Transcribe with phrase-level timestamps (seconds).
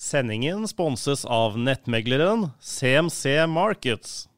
[0.00, 4.28] Sendingen sponses av nettmegleren CMC Markets.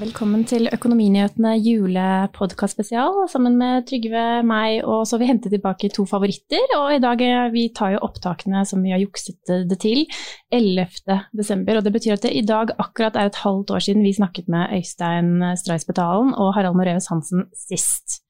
[0.00, 3.22] Velkommen til Økonominyhetene julepodkast-spesial.
[3.32, 6.64] Sammen med Trygve, meg og så har vi hentet tilbake to favoritter.
[6.76, 10.04] Og i dag eh, vi tar jo opptakene som vi har jukset det til,
[10.52, 11.20] 11.
[11.36, 11.78] desember.
[11.78, 14.52] Og det betyr at det i dag akkurat er et halvt år siden vi snakket
[14.52, 18.20] med Øystein Streisbetalen og Harald Moreus Hansen sist.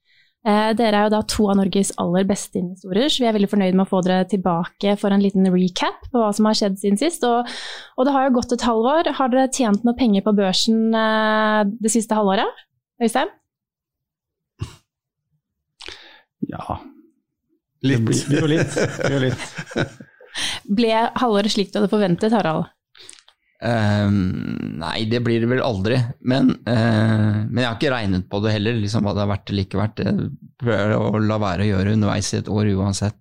[0.46, 3.50] Eh, dere er jo da to av Norges aller beste investorer, så vi er veldig
[3.50, 6.78] fornøyd med å få dere tilbake for en liten recap på hva som har skjedd
[6.78, 7.26] siden sist.
[7.26, 7.50] Og,
[7.98, 9.10] og det har jo gått et halvår.
[9.18, 12.62] Har dere tjent noe penger på børsen eh, det siste halvåret?
[13.02, 13.34] Øystein?
[16.46, 16.78] Ja.
[17.82, 17.98] Litt.
[17.98, 18.76] Det blir, blir jo litt.
[18.76, 20.04] Det blir litt.
[20.78, 22.70] Ble halvåret slik du hadde forventet, Harald?
[23.64, 24.16] Ehm,
[24.80, 25.96] nei, det blir det vel aldri.
[26.28, 29.52] Men, uh, men jeg har ikke regnet på det heller, liksom hva det har vært
[29.52, 30.02] eller ikke vært.
[30.04, 30.28] Jeg
[30.60, 33.16] prøver å la være å gjøre underveis i et år uansett.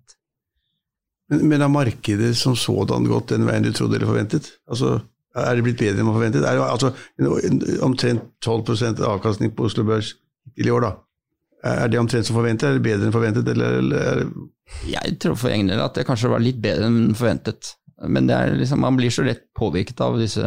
[1.30, 4.52] Men, men har markedet som sådan gått den veien du trodde eller forventet?
[4.70, 4.98] Altså,
[5.36, 6.44] Er det blitt bedre enn man forventet?
[6.48, 10.14] Er det altså, en- omtrent 12% avkastning på Oslo Børs
[10.56, 10.92] til i år, da?
[11.66, 12.68] Er det omtrent som forventet?
[12.70, 13.48] Er det bedre enn forventet?
[13.52, 14.22] Eller, eller er
[14.88, 17.74] Jeg tror for egen del at det kanskje var litt bedre enn forventet.
[18.04, 20.44] Men det liksom, man blir så lett påvirket av disse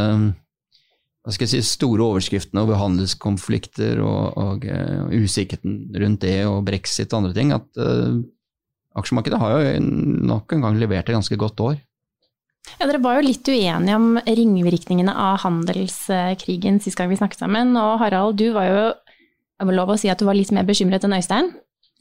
[1.30, 6.64] hva skal jeg si, store overskriftene over handelskonflikter og, og eh, usikkerheten rundt det og
[6.66, 8.22] brexit og andre ting, at uh,
[8.98, 11.76] aksjemarkedet har jo nok en gang levert et ganske godt år.
[12.80, 17.76] Ja, Dere var jo litt uenige om ringvirkningene av handelskrigen sist gang vi snakket sammen.
[17.78, 18.82] Og Harald, du var jo
[19.60, 21.52] jeg må lov å si at du var litt mer bekymret enn Øystein.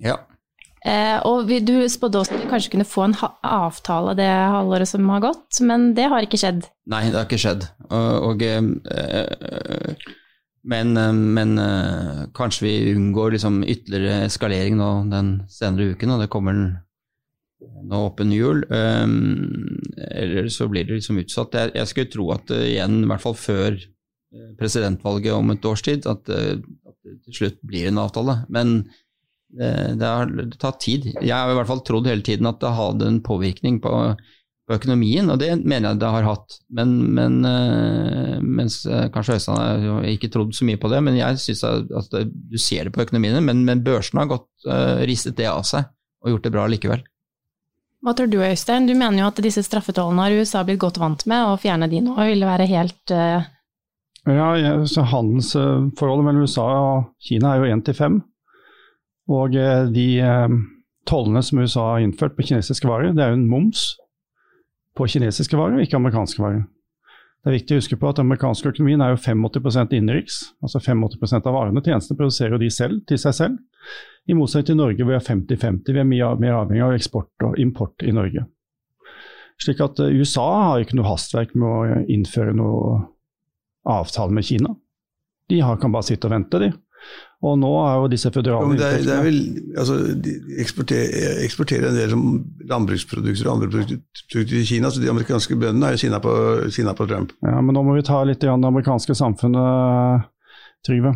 [0.03, 0.20] Ja.
[0.86, 4.90] Eh, og vi, du spådde også at vi kanskje kunne få en avtale det halvåret
[4.90, 6.68] som har gått, men det har ikke skjedd.
[6.90, 7.66] Nei, det har ikke skjedd.
[7.88, 10.08] Og, og, eh,
[10.68, 16.22] men, eh, men eh, kanskje vi unngår liksom ytterligere eskalering nå den senere uken, og
[16.22, 16.60] det kommer
[17.58, 18.64] nå åpen en jul.
[18.70, 19.06] Eh,
[20.22, 21.58] eller så blir det liksom utsatt.
[21.58, 25.68] Jeg, jeg skulle tro at eh, igjen, i hvert fall før eh, presidentvalget om et
[25.68, 28.40] års tid, at, eh, at det til slutt blir en avtale.
[28.52, 28.80] Men
[29.56, 31.06] eh, det har tatt tid.
[31.16, 33.92] Jeg har i hvert fall trodd hele tiden at det hadde en påvirkning på,
[34.69, 36.59] på økonomien, og det mener jeg det har hatt.
[36.76, 41.16] Men, men eh, mens eh, kanskje Øystein har ikke trodd så mye på det, men
[41.16, 43.41] jeg syns at det, du ser det på økonomiene.
[43.44, 45.88] Men, men børsene har gått, uh, ristet det av seg
[46.25, 47.04] og gjort det bra likevel.
[48.04, 48.87] Hva tror du Øystein?
[48.87, 52.03] Du mener jo at disse straffetollene har USA blitt godt vant med, og fjerne de
[52.04, 53.47] nå ville være helt uh...
[54.28, 54.50] Ja,
[55.08, 58.19] Handelsforholdet mellom USA og Kina er jo én til fem.
[59.28, 60.56] Og eh, de eh,
[61.08, 63.90] tollene som USA har innført på kinesiske varer, det er jo en moms
[64.96, 66.66] på kinesiske varer, ikke amerikanske varer.
[67.38, 70.40] Det er viktig å huske på at den amerikanske økonomien er jo 85 innenriks.
[70.64, 73.60] Altså 85 av varene og tjenestene produserer de selv, til seg selv.
[74.28, 75.92] I motsetning til Norge hvor vi er 50-50.
[75.94, 78.42] Vi er mye mer avhengig av eksport og import i Norge.
[79.62, 82.98] Slik at eh, USA har ikke noe hastverk med å innføre noe
[83.88, 84.74] avtale med Kina.
[85.48, 86.72] De kan bare sitte og vente, de.
[87.47, 89.36] Og nå er jo disse Ja, føderale men det, er, det er vel,
[89.78, 92.25] altså, De eksporterer, eksporterer en del som
[92.66, 96.32] landbruksprodukter og andre produkter til Kina, så de amerikanske bøndene er jo sinna på,
[96.75, 97.37] sinna på Trump.
[97.47, 100.26] Ja, men nå må vi ta litt igjen det amerikanske samfunnet,
[100.87, 101.14] Trygve.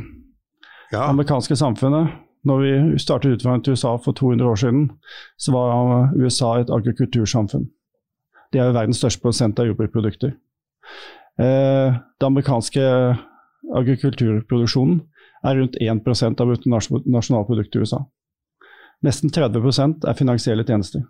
[0.93, 2.15] Ja, Det amerikanske samfunnet,
[2.47, 2.73] når vi
[3.03, 4.89] startet utvandringen til USA for 200 år siden,
[5.39, 7.69] så var USA et agrikultursamfunn.
[8.53, 10.35] Det er jo verdens største prosent av jordbruksprodukter.
[11.41, 12.83] Eh, det amerikanske
[13.79, 15.01] agrikulturproduksjonen
[15.43, 18.03] er rundt 1% av bruttonasjonalproduktet i USA.
[19.03, 21.03] Nesten 30% er finansielle tjenester.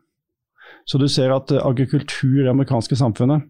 [0.89, 3.45] Så du ser at eh, agrikultur i det amerikanske samfunnet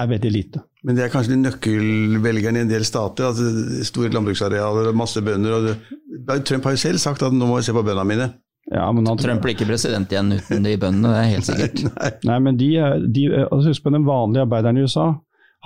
[0.00, 0.62] er veldig lite.
[0.86, 3.30] Men det er kanskje de nøkkelvelgerne i en del stater.
[3.30, 5.56] altså Store landbruksarealer og masse bønder.
[5.56, 8.28] og Trump har jo selv sagt at nå må jeg se på bøndene mine.
[8.70, 11.80] Ja, men han, Trump blir ikke president igjen uten de bøndene, det er helt sikkert.
[11.96, 12.68] Nei, Nei, men de,
[13.16, 15.08] de, altså Husk på den vanlige arbeideren i USA.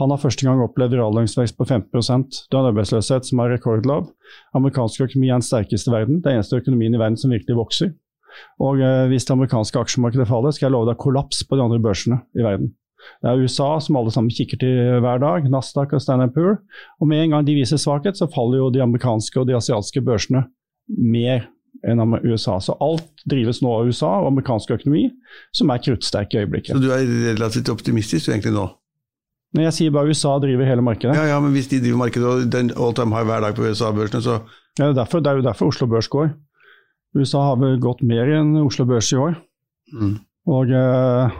[0.01, 1.91] Han har første gang opplevd reallønnsvekst på 15
[2.51, 4.09] Du har en arbeidsløshet som er rekordlav.
[4.59, 6.23] Amerikansk økonomi er den sterkeste i verden.
[6.23, 7.93] Det er eneste økonomien i verden som virkelig vokser.
[8.59, 11.79] Og eh, hvis det amerikanske aksjemarkedet faller, skal jeg love deg kollaps på de andre
[11.83, 12.73] børsene i verden.
[13.23, 16.59] Det er USA som alle sammen kikker til hver dag, Nasdaq og Standard Poor.
[16.99, 20.03] Og med en gang de viser svakhet, så faller jo de amerikanske og de asiatiske
[20.03, 20.47] børsene
[20.89, 21.47] mer
[21.85, 22.59] enn USA.
[22.65, 25.09] Så alt drives nå av USA og amerikansk økonomi,
[25.55, 26.75] som er kruttsterk i øyeblikket.
[26.75, 27.05] Så du er
[27.35, 28.71] relativt optimistisk egentlig nå?
[29.55, 31.15] Når jeg sier bare USA driver hele markedet.
[31.15, 33.67] Ja, ja, men hvis de driver markedet og den all time high hver dag på
[33.69, 34.41] USA-børsene, så
[34.75, 36.33] Ja, det, er derfor, det er jo derfor Oslo Børs går.
[37.15, 39.37] USA har vel gått mer enn Oslo Børs i år.
[39.95, 40.15] mm.
[40.45, 41.37] Og, eh,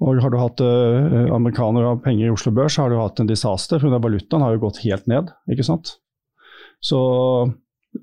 [0.00, 3.28] og har du hatt eh, amerikanere og penger i Oslo Børs, har du hatt en
[3.28, 3.82] disaster.
[3.82, 5.96] For valutaen har jo gått helt ned, ikke sant.
[6.80, 7.00] Så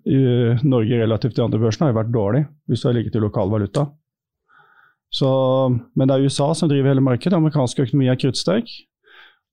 [0.06, 3.24] eh, Norge relativt til andre børsene har jo vært dårlig hvis du har ligget i
[3.24, 3.88] lokal valuta.
[5.12, 5.28] Så,
[5.96, 7.36] men det er USA som driver hele markedet.
[7.36, 8.70] Amerikansk økonomi er kruttsterk.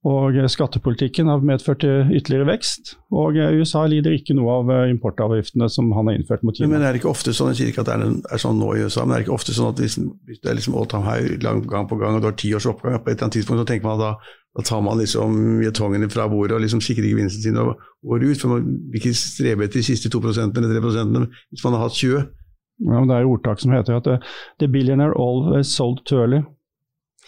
[0.07, 2.93] Og eh, skattepolitikken har medført ytterligere vekst.
[3.11, 6.71] Og eh, USA lider ikke noe av eh, importavgiftene som han har innført mot Kina.
[6.71, 8.71] men er det ikke ofte sånn, jeg sier ikke at det er, er sånn nå
[8.77, 10.87] i USA, men er det ikke ofte sånn at hvis, hvis det er liksom all
[10.87, 13.27] time high lang, gang på gang, og du har ti års oppgang, på et eller
[13.27, 14.13] annet tidspunkt så tenker man da
[14.57, 18.39] da tar man liksom jetongene fra bordet og liksom sikrer gevinsten sin og går ut.
[18.41, 21.99] For man vil ikke strebe etter de siste 2 eller 3 hvis man har hatt
[21.99, 22.23] 20.
[22.79, 24.21] Ja, men det er jo ordtak som heter at eh,
[24.61, 26.41] the billionaire always sold too early.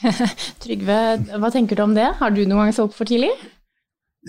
[0.64, 1.00] Trygve,
[1.38, 2.08] hva tenker du om det?
[2.22, 3.32] Har du noen gang solgt for tidlig?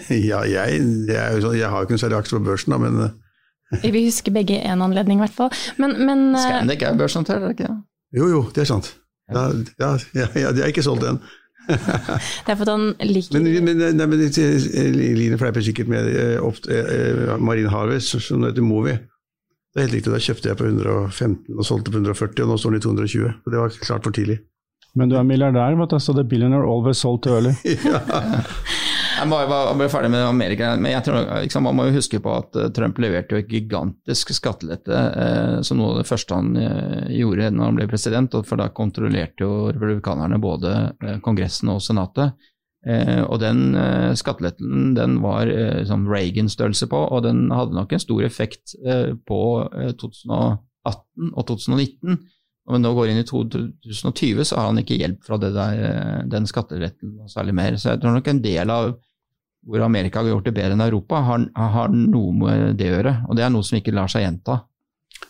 [0.08, 2.98] Ja, jeg, jeg, sånn, jeg har jo ikke noen særlig aksjer på børsen, da, men
[3.06, 5.52] eh, Vi husker begge en anledning, i hvert fall.
[5.80, 7.78] Men, men eh, Scandic er børsnotert, er det ikke det?
[8.19, 8.90] jo jo, det er sant.
[9.32, 9.46] Da,
[9.80, 11.20] ja, ja, ja, de har ikke solgt den.
[11.69, 14.24] det er fordi han liker Men, men, nei, men
[15.20, 16.08] Line fleiper sikkert med
[16.42, 18.96] opp- eh, Marine Harvest, som heter Movi.
[19.72, 22.56] Det er helt riktig, da kjøpte jeg på 115 og solgte på 140, og nå
[22.60, 23.30] står den i 220.
[23.32, 24.42] Og det var klart for tidlig.
[24.92, 27.54] Men du er milliardær, vet du, så the billionaire always sold too early.
[29.22, 32.19] Jeg må jeg må ferdig med Amerika, men jeg tror, liksom, man må jo huske
[32.22, 36.38] på at eh, Trump leverte jo et gigantisk skattelette eh, som noe av det første
[36.40, 40.72] han eh, gjorde når han ble president, for da kontrollerte jo republikanerne både
[41.04, 42.34] eh, Kongressen og Senatet.
[42.82, 47.94] Eh, og den eh, skatteletten den var eh, sånn Reagan-størrelse på, og den hadde nok
[47.94, 49.40] en stor effekt eh, på
[49.70, 52.19] eh, 2018 og 2019.
[52.70, 56.46] Og nå går inn i 2020, så har han ikke hjelp fra der, eh, den
[56.50, 57.79] skatteletten noe særlig mer.
[57.79, 58.93] Så jeg tror nok en del av
[59.62, 63.14] hvor Amerika har gjort det bedre enn Europa, har, har noe med det å gjøre.
[63.29, 64.58] Og det er noe som ikke lar seg gjenta.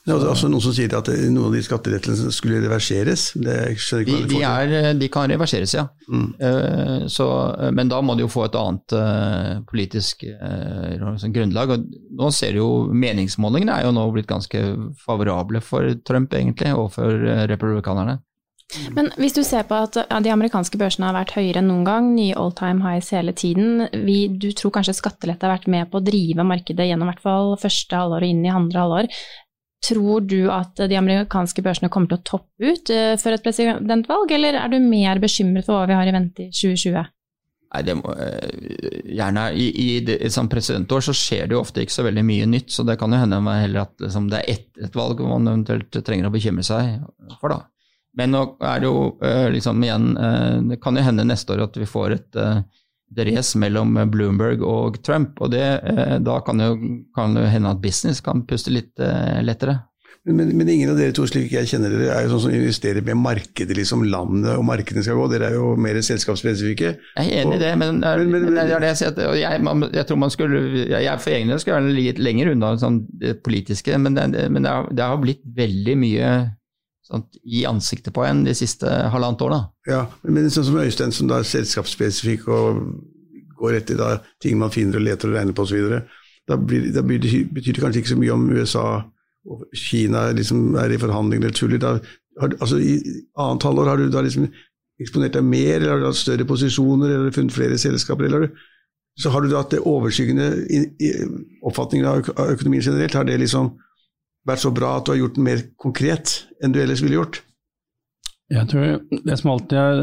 [0.02, 3.28] Det er også noen som sier at eh, noen av de skattelettelsene skulle reverseres.
[3.38, 5.86] Det skjønner De, de, er, de kan reverseres, ja.
[6.08, 6.26] Mm.
[6.42, 7.26] Uh, så,
[7.74, 11.76] men da må de jo få et annet uh, politisk uh, sånn grunnlag.
[11.76, 11.86] Og
[12.18, 14.64] nå ser jo Meningsmålingene er jo nå blitt ganske
[15.06, 18.18] favorable for Trump, egentlig, og for eh, republikanerne.
[18.96, 21.84] Men hvis du ser på at ja, de amerikanske børsene har vært høyere enn noen
[21.84, 25.90] gang, nye all time highs hele tiden, vi, du tror kanskje skattelette har vært med
[25.92, 29.10] på å drive markedet gjennom hvert fall første halvår og inn i andre halvår.
[29.82, 34.31] Tror du at de amerikanske børsene kommer til å toppe ut eh, før et presidentvalg,
[34.37, 37.11] eller er du mer bekymret for hva vi har i vente i 2020?
[37.73, 41.96] Nei, må, eh, gjerne I, i et sånt presidentår så skjer det jo ofte ikke
[41.96, 44.87] så veldig mye nytt, så det kan jo hende heller at liksom, det er etter
[44.87, 47.00] et valg man eventuelt trenger å bekymre seg
[47.40, 47.56] for.
[47.56, 47.62] da.
[48.20, 50.11] Men nå er det jo eh, liksom igjen
[50.69, 52.40] Det kan jo hende neste år at vi får et
[53.19, 56.75] race mellom Bloomberg og Trump, og det, eh, da kan jo,
[57.17, 59.81] kan jo hende at business kan puste litt eh, lettere.
[60.25, 63.03] Men, men, ingen av dere to, slik jeg kjenner dere, er jo sånn som investerer
[63.03, 65.25] med markedet, liksom landet og markedene skal gå.
[65.32, 66.93] Dere er jo mer selskapsspesifikke.
[67.19, 69.09] Jeg er enig i det, men, Men- men- det er det jeg sier.
[69.09, 71.97] at- og Jeg, man, jeg tror man skulle jeg, jeg for egen del skulle være
[71.97, 75.99] litt lenger unna sånn, det politiske, men, det, men det, har, det har blitt veldig
[75.99, 76.31] mye
[77.06, 79.54] sånn, i ansiktet på en de siste halvannet år.
[79.54, 79.62] da.
[79.90, 82.82] Ja, men sånn som Øystein, som da er selskapsspesifikk og
[83.59, 86.00] går etter da, ting man finner og leter og regner på osv.,
[86.50, 88.87] da, blir, da blir det, betyr det kanskje ikke så mye om USA
[89.47, 91.80] og Kina liksom er i forhandlinger eller tuller.
[91.82, 91.92] Da,
[92.40, 92.99] har, altså, I
[93.38, 94.49] annet halvår har du da liksom
[95.02, 98.26] eksponert deg mer, eller har du hatt større posisjoner, eller har du funnet flere selskaper,
[98.26, 98.61] eller har du,
[99.23, 101.11] så har du hatt det overskyggende i,
[101.66, 103.16] oppfatningen av økonomien generelt.
[103.18, 103.75] Har det liksom
[104.49, 107.42] vært så bra at du har gjort den mer konkret enn du ellers ville gjort?
[108.52, 110.02] Jeg tror det som alltid er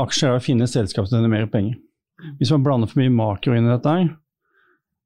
[0.00, 1.76] aksjer, er å finne selskap som tjener mer penger.
[2.40, 4.14] Hvis man blander for mye makro inn i dette, her,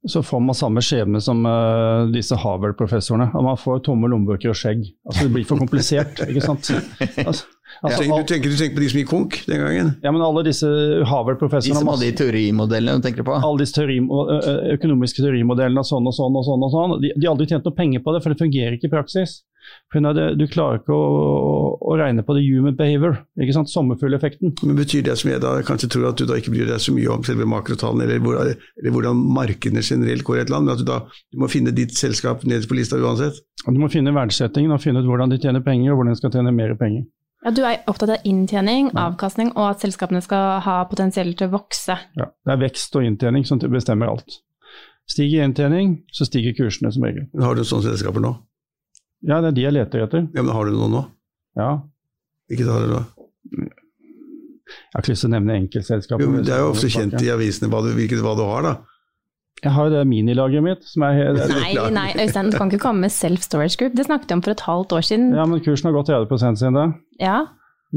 [0.09, 3.26] så får man samme skjebne som uh, disse Harvard-professorene.
[3.35, 4.87] Man får tomme lommebøker og skjegg.
[5.05, 6.71] Altså Det blir for komplisert, ikke sant.
[7.26, 7.50] Altså,
[7.83, 9.93] altså, du, tenker, du tenker på de som gikk konk den gangen?
[10.05, 13.37] ja, men alle disse De Harvard-professorene som hadde de teorimodellene du tenker på.
[13.37, 14.01] alle disse teori,
[14.77, 17.69] økonomiske teorimodellene og sånn og sånn og sånn, og sånn, de, de har aldri tjent
[17.69, 19.41] noe penger på det, for det fungerer ikke i praksis.
[19.93, 24.55] Det, du klarer ikke å, å regne på the human behavior, ikke sant, sommerfugleffekten.
[24.65, 26.95] Men Betyr det som jeg da kanskje tror at du da ikke bryr deg så
[26.95, 30.75] mye om selve makrotallene, eller, hvor, eller hvordan markedene generelt går i et land, men
[30.77, 33.43] at du da du må finne ditt selskap nederst på lista uansett?
[33.67, 36.35] Du må finne verdsettingen og finne ut hvordan de tjener penger, og hvordan de skal
[36.39, 37.05] tjene mer penger.
[37.41, 41.55] Ja, du er opptatt av inntjening, avkastning, og at selskapene skal ha potensiell til å
[41.55, 41.97] vokse.
[42.21, 44.43] Ja, det er vekst og inntjening som bestemmer alt.
[45.09, 47.31] Stiger inntjening, så stiger kursene som regel.
[47.41, 48.35] Har du sånne selskaper nå?
[49.25, 50.29] Ja, det er de jeg leter etter.
[50.37, 51.03] Ja, men Har du noen nå?
[51.59, 51.71] Ja.
[52.51, 53.01] Hvilket har du da?
[54.71, 56.25] Jeg har ikke lyst til å nevne enkeltselskaper.
[56.25, 58.69] Jo, men det er jo ofte kjent i avisene hva du, hvilket, hva du har,
[58.69, 58.75] da.
[59.62, 63.00] Jeg har det minilageret mitt, som er helt Nei, nei, Øystein, du kan ikke komme
[63.07, 63.93] med Self Storage Group.
[63.99, 65.31] Det snakket vi om for et halvt år siden.
[65.37, 66.87] Ja, men kursen har gått 30 siden det.
[67.21, 67.40] Ja,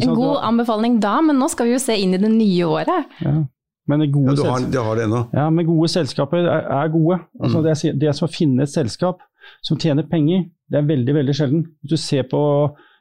[0.01, 3.05] En god anbefaling da, men nå skal vi jo se inn i det nye året.
[3.21, 3.43] Ja.
[3.87, 7.19] Men gode, Ja, har, du har det ja, men gode selskaper er, er gode.
[7.41, 7.63] Altså, Mm.
[7.63, 9.19] det, er, det som å finne et selskap
[9.61, 11.65] som tjener penger, det er veldig veldig sjelden.
[11.83, 12.41] Hvis du, ser på,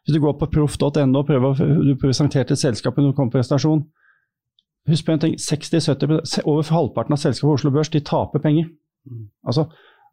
[0.05, 3.85] hvis du går på proff.no og prøver, å- du presenterte et selskap kom på presentasjon,
[4.91, 8.69] husk på en ting, 60-70 over halvparten av selskapet på Oslo Børs de taper penger.
[9.09, 9.29] Mm.
[9.47, 9.67] Altså,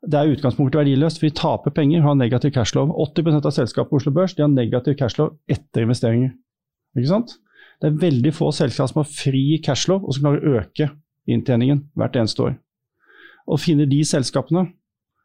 [0.05, 2.93] det er i utgangspunktet verdiløst, for de taper penger, har negativ cashlow.
[3.09, 6.33] 80% av selskapet på Oslo Børs de har negativ cashlow etter investeringer.
[6.97, 7.37] Ikke sant?
[7.79, 10.89] Det er veldig få selskap som har fri cashlow, og som klarer å øke
[11.29, 12.57] inntjeningen hvert eneste år.
[13.49, 14.67] Å finne de selskapene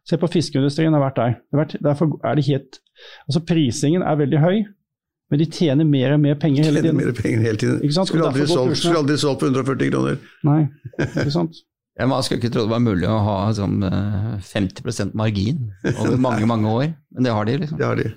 [0.05, 1.37] Se på fiskeindustrien har vært der.
[1.49, 2.81] Det derfor er det helt
[3.25, 4.59] Altså Prisingen er veldig høy,
[5.33, 6.99] men de tjener mer og mer penger hele Tjener tiden.
[7.01, 7.79] mer penger hele tiden.
[7.83, 8.11] Ikke sant?
[8.11, 10.19] Skulle aldri, solgt, skulle aldri solgt på 140 kroner.
[10.47, 10.59] Nei,
[11.01, 11.63] ikke sant?
[11.95, 15.61] Jeg skulle ikke tro det var mulig å ha sånn eh, 50% margin
[15.93, 17.79] over mange, mange år, men det har de, liksom.
[17.79, 18.09] Det har de.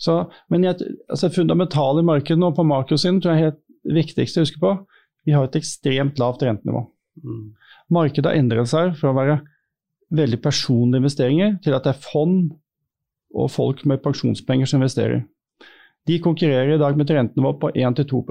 [0.00, 0.16] Så,
[0.52, 0.76] men jeg,
[1.12, 4.74] altså fundamentale i markedet nå på makrosiden tror jeg er helt viktigste å huske på.
[5.28, 6.84] Vi har et ekstremt lavt rentenivå.
[7.24, 7.42] Mm.
[7.92, 9.38] Markedet har endret seg fra å være
[10.20, 12.50] veldig personlige investeringer til at det er fond
[13.36, 15.24] og folk med pensjonspenger som investerer.
[16.08, 18.22] De konkurrerer i dag med et rentenivå på 1-2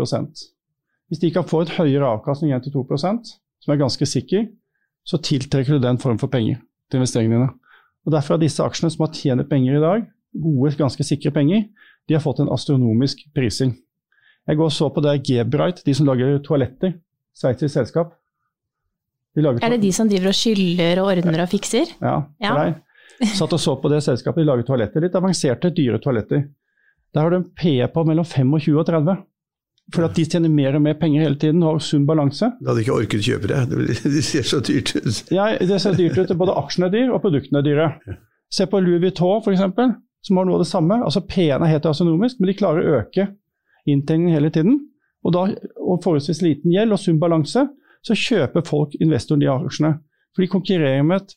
[1.10, 4.48] Hvis de kan få et høyere avkastning enn 1-2% som er ganske sikker,
[5.04, 6.60] så tiltrekker du den form for penger
[6.90, 7.50] til investeringene dine.
[8.06, 11.66] Og Derfor har disse aksjene som har tjent penger i dag, gode, ganske sikre penger,
[12.08, 13.76] de har fått en astronomisk prising.
[14.48, 16.96] Jeg går og så på det Gebright, de som lager toaletter,
[17.38, 18.16] sveitsisk selskap.
[19.36, 21.92] De Er det de som driver og skyller og ordner og fikser?
[22.02, 22.50] ja, Ja.
[22.50, 22.80] for deg.
[23.36, 25.02] Satt og så på det selskapet, de lager toaletter.
[25.02, 26.48] Litt avanserte, dyre toaletter.
[27.14, 29.18] Der har du en PE på mellom 25 og 30.
[29.96, 32.52] For at de tjener mer og mer penger hele tiden og har sunn balanse.
[32.60, 33.62] Da hadde ikke orket kjøpe det.
[33.72, 35.32] Det det ser så dyrt ut.
[35.34, 36.36] Ja, det ser dyrt ut.
[36.38, 37.88] Både aksjene er dyre og produktene er dyre.
[38.54, 41.00] Se på Louis Vuitton f.eks., som har noe av det samme.
[41.06, 43.32] Altså P-en er helt astronomisk, men de klarer å øke
[43.90, 44.78] inntjeningen hele tiden.
[45.26, 45.48] Og da,
[45.80, 47.66] og forholdsvis liten gjeld og sunn balanse,
[48.06, 49.96] så kjøper folk, investoren, de aksjene.
[50.36, 51.36] For de konkurrerer med et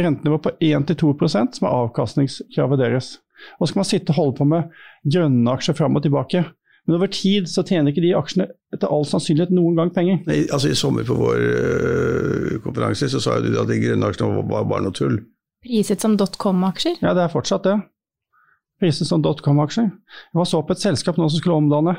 [0.00, 3.16] rentenivå på 1-2% som er avkastningskravet deres.
[3.58, 4.70] Og så skal man sitte og holde på med
[5.04, 6.44] grønne aksjer fram og tilbake.
[6.86, 10.20] Men over tid så tjener ikke de aksjene etter all sannsynlighet noen gang penger.
[10.28, 14.44] Nei, altså I sommer på vår øh, konferanse så sa du at de grønne aksjene
[14.52, 15.18] var bare noe tull.
[15.66, 17.00] Priset som dotcom-aksjer?
[17.02, 17.80] Ja, det er fortsatt det.
[18.78, 19.88] Priset som dotcom-aksjer.
[19.88, 21.96] Jeg var så på et selskap nå som skulle omdanne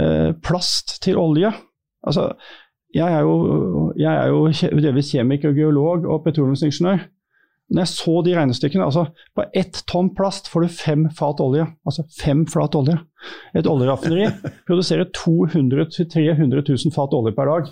[0.00, 1.52] øh, plast til olje.
[2.02, 2.32] Altså,
[2.96, 7.06] jeg er jo, jeg er jo delvis kjemiker, geolog og petroleumsingeniør.
[7.68, 9.02] Når jeg så de regnestykkene, altså
[9.36, 11.66] på ett tonn plast får du fem fat olje.
[11.84, 12.96] Altså fem flat olje.
[13.58, 14.30] Et oljeraffineri
[14.68, 17.68] produserer 200 000-300 000 fat olje per dag.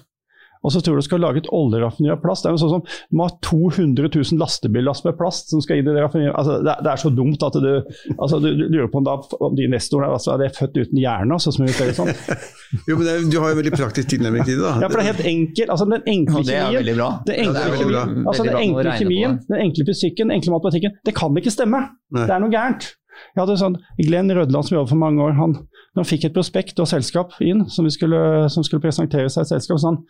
[0.66, 2.42] Og så tror du skal lage et oljeraffineri av plast.
[2.42, 5.78] Det er jo sånn som Du må ha 200 000 lastebillass med plast som skal
[5.78, 6.34] inn i det raffineriet.
[6.34, 7.70] Altså, det, er- det er så dumt at du,
[8.18, 9.14] altså, du, du lurer på om, da,
[9.46, 11.38] om de nestorene altså, er født uten hjerne.
[11.38, 12.10] Altså, som det sånn.
[12.90, 14.66] Jo, men det, er- Du har jo veldig praktisk tilnærming til det.
[14.66, 14.74] da.
[14.82, 15.70] Ja, for det er helt enkelt.
[15.76, 17.08] Altså, den enkle Og det er veldig bra.
[17.30, 18.04] Den enkle, Ja, veldig bra.
[18.04, 21.84] kjemien, altså, den enkle kjemien, den enkle fysikken, den enkle matematikken, det kan ikke stemme.
[22.16, 22.26] Nei.
[22.26, 22.90] Det er noe gærent.
[23.32, 25.54] Jeg hadde sånn, Glenn Rødland som jobbet for mange år, han,
[25.96, 28.18] når han fikk et prospekt og selskap inn som, vi skulle,
[28.52, 30.02] som skulle presentere seg et selskap, sa han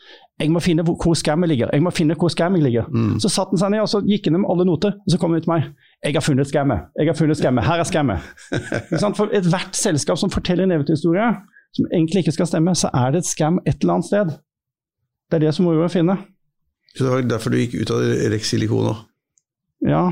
[0.42, 1.70] jeg må finne hvor, hvor skammet ligger.
[1.72, 2.88] jeg må finne hvor skammet ligger.
[2.90, 3.20] Mm.
[3.22, 5.36] Så satte han seg ned og så gikk han gjennom alle noter, og så kom
[5.36, 5.68] han til meg.
[6.02, 6.88] Jeg har funnet skammet.
[6.98, 7.68] Jeg har funnet skammet.
[7.68, 8.26] Her er skammet.
[9.20, 11.30] For ethvert selskap som forteller en eventyrhistorie
[11.76, 14.36] som egentlig ikke skal stemme, så er det et skam et eller annet sted.
[15.30, 16.18] Det er det som må å finne.
[16.96, 18.02] Så det var derfor du gikk ut av
[18.32, 19.02] Rex Silikon òg.
[19.86, 20.08] Ja,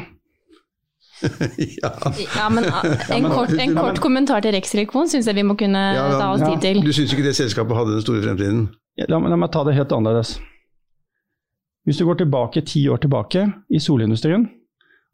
[1.83, 1.91] ja.
[2.37, 5.57] Ja, men ah, en kort, en kort kommentar til Rex Silikon syns jeg vi må
[5.59, 6.83] kunne Ja, ja, ta oss tid til.
[6.85, 8.67] Du syns ikke det selskapet hadde den store fremtiden?
[9.09, 10.37] La, la meg ta det helt annerledes.
[11.85, 14.47] Hvis du går tilbake ti år tilbake i solindustrien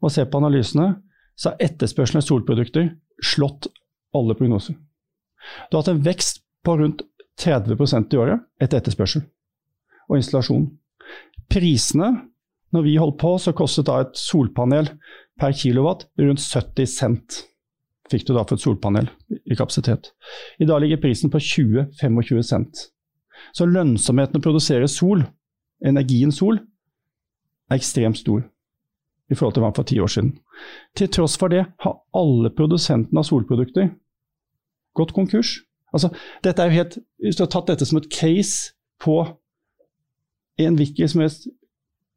[0.01, 0.93] og ser på analysene,
[1.35, 2.91] så har etterspørselen av solprodukter
[3.23, 3.67] slått
[4.15, 4.77] alle prognoser.
[5.69, 7.03] Du har hatt en vekst på rundt
[7.41, 9.23] 30% i året etter etterspørsel
[10.11, 10.67] og installasjon.
[11.51, 12.11] Prisene,
[12.71, 14.91] når vi holdt på, så kostet da et solpanel
[15.41, 17.41] per kilowatt rundt 70 cent.
[18.11, 20.11] Fikk du da for et solpanel i kapasitet.
[20.59, 22.87] I dag ligger prisen på 20-25 cent.
[23.55, 25.23] Så lønnsomheten å produsere sol,
[25.81, 26.59] energien sol,
[27.71, 28.43] er ekstremt stor
[29.31, 30.33] i forhold til hva den for ti år siden.
[30.99, 33.93] Til tross for det har alle produsentene av solprodukter
[34.99, 35.61] gått konkurs.
[35.95, 36.11] Altså,
[36.43, 39.23] dette er jo helt, Hvis du har tatt dette som et case på
[40.59, 41.47] en hvilken som helst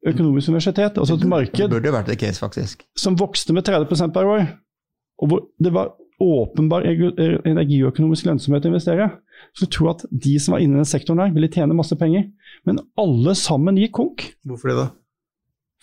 [0.05, 2.85] økonomisk universitet, altså et Det marked burde vært et case, faktisk.
[2.97, 4.47] som vokste med 30% per år,
[5.21, 9.07] og hvor det var åpenbar energiøkonomisk lønnsomhet å investere,
[9.55, 11.95] så jeg tror at de som var inne i den sektoren der, ville tjene masse
[11.99, 12.29] penger.
[12.67, 14.29] Men alle sammen gikk konk.
[14.47, 14.87] Hvorfor det, da?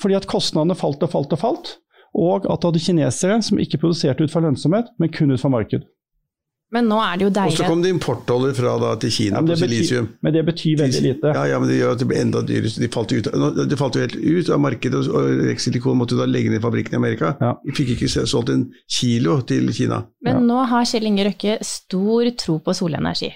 [0.00, 1.74] Fordi at kostnadene falt og falt og falt.
[2.16, 5.52] Og at du hadde kinesere som ikke produserte ut fra lønnsomhet, men kun ut fra
[5.52, 5.84] marked.
[6.72, 7.52] Men nå er det jo deilig.
[7.52, 10.06] Og så kom det importtoller fra da til Kina Ja, på det silisium.
[10.06, 11.32] betyr, men det betyr veldig lite.
[11.36, 12.70] Ja, ja, men det gjør at det blir enda dyrere.
[12.72, 13.28] så De falt ut,
[13.68, 16.62] de falt jo helt ut av markedet, og- Rex Silicon måtte jo da legge ned
[16.64, 17.36] fabrikken i Amerika.
[17.40, 17.52] Ja.
[17.66, 20.04] De fikk ikke se- solgt en kilo til Kina.
[20.24, 23.32] Men nå har Kjell Inge Røkke stor tro på solenergi.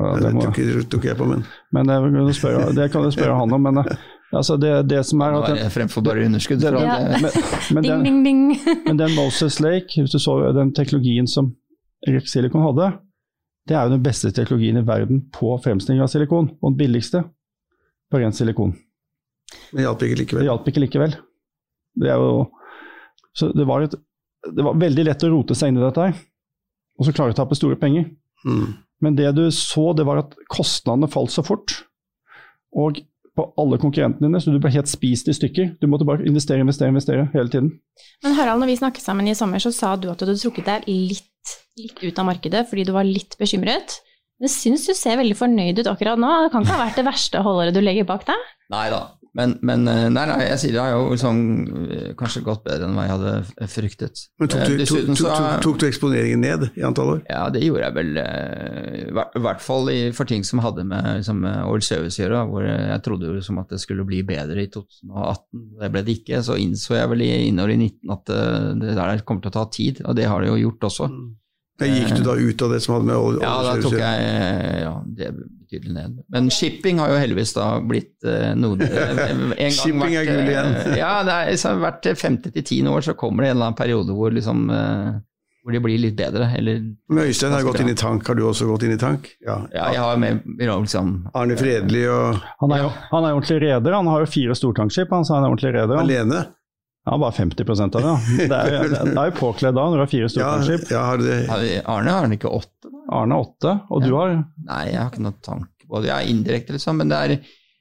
[0.00, 2.92] Ja, det det, må, tok, tok jeg på, men men det, kan du spørre, det
[2.92, 3.62] kan du spørre han om.
[3.62, 3.96] Men eh,
[4.38, 6.60] altså det, det som er at den, det fremfor bare underskudd.
[6.62, 7.18] fra Ja.
[7.20, 7.30] men,
[7.74, 8.80] men, Ding, den, ding, ding.
[8.86, 11.54] men den Moses Lake, hvis du så den teknologien som
[12.08, 12.86] Rex Silicon hadde,
[13.68, 17.20] det er jo den beste teknologien i verden på fremstilling av silikon, og den billigste
[18.10, 18.72] på rent silikon.
[19.72, 20.44] det hjalp ikke Det likevel.
[20.48, 21.16] hjalp ikke likevel.
[22.00, 22.48] Det er jo
[23.36, 23.94] Så det var, et,
[24.56, 26.16] det var veldig lett å rote seg inn i dette her,
[26.98, 28.08] og så klare å tape store penger.
[28.44, 28.72] Mm.
[29.00, 31.76] Men det du så, det var at kostnadene falt så fort.
[32.74, 32.98] Og
[33.38, 35.76] på alle konkurrentene dine, så du ble helt spist i stykker.
[35.80, 37.70] Du måtte bare investere, investere, investere hele tiden.
[38.24, 40.66] Men Harald, når vi snakket sammen i sommer, så sa du at du hadde trukket
[40.66, 41.29] deg litt,
[41.86, 44.00] litt ut av markedet fordi du var litt bekymret.
[44.40, 46.28] Men jeg syns du ser veldig fornøyd ut akkurat nå.
[46.46, 48.52] Det kan ikke ha vært det verste holdåret du legger bak deg?
[48.72, 49.02] Nei da.
[49.36, 51.36] Men, men eh, nei, nei, jeg sier det har jo liksom
[51.86, 54.22] eh, kanskje gått bedre enn hva jeg hadde fryktet.
[54.42, 57.20] Men tok Eh, du, tok, tok, tok, tok du eksponeringen ned i antall år?
[57.30, 61.86] Ja, det gjorde jeg vel, i hvert fall for ting som hadde med liksom, Old
[61.86, 65.66] service å gjøre, hvor jeg trodde jo liksom at det skulle bli bedre i 2018.
[65.80, 66.42] Det ble det ikke.
[66.46, 68.34] Så innså jeg vel i innår i 19 at
[68.82, 71.10] det der kommer til å ta tid, og det har det jo gjort også.
[71.10, 71.49] Da
[71.88, 74.76] gikk du da ut av det som hadde med olje Ja, da tok jeg eh,
[74.82, 75.30] ja, det
[75.70, 76.18] betydelig ned.
[76.28, 80.42] Men shipping har jo heldigvis da blitt eh, noe eh, en gang Shipping er gull
[80.42, 80.78] eh, igjen.
[81.02, 83.78] Ja, det er så hvert femte til tiende år så kommer det en eller annen
[83.78, 85.18] periode hvor liksom eh,
[85.60, 86.78] hvor det blir litt bedre, eller
[87.12, 88.24] Men Øystein har gått inn i tank.
[88.26, 89.28] Har du også gått inn i tank?
[89.44, 89.58] Ja.
[89.74, 93.98] Ja, jeg har med liksom Arne Fredelig og Han er jo han er ordentlig reder.
[93.98, 96.00] Han har jo fire stortankskip, han, så han er ordentlig reder.
[96.00, 96.46] Han, alene.
[97.10, 98.18] Ja, bare 50 av det, ja.
[98.38, 100.92] Det er, det er jo påkledd da, når du har fire storfangstskip.
[100.94, 101.00] Ja,
[101.90, 102.86] Arne har den ikke åtte?
[102.86, 103.00] Da.
[103.18, 104.06] Arne har åtte, og ja.
[104.06, 104.36] du har
[104.68, 106.12] Nei, jeg har ikke noen tanke på det.
[106.12, 107.34] Jeg er indirekte, liksom, men det er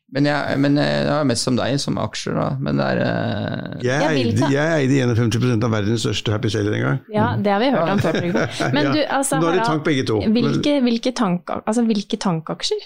[0.09, 2.45] men jeg, men jeg, det mest som deg, som aksjer, da.
[2.65, 3.73] Men det er uh...
[3.85, 7.03] jeg, eide, jeg eide 51 av verdens største Happy seller en gang.
[7.13, 8.17] Ja, det har vi hørt om før.
[8.75, 10.17] Men du, altså, Nå er det tank begge to.
[10.25, 12.81] Hvilke, hvilke, tank, altså, hvilke tankaksjer?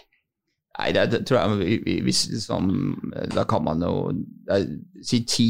[0.82, 2.70] Nei, det, det, tror jeg hvis, liksom,
[3.32, 4.10] Da kan man jo
[5.06, 5.50] Si ti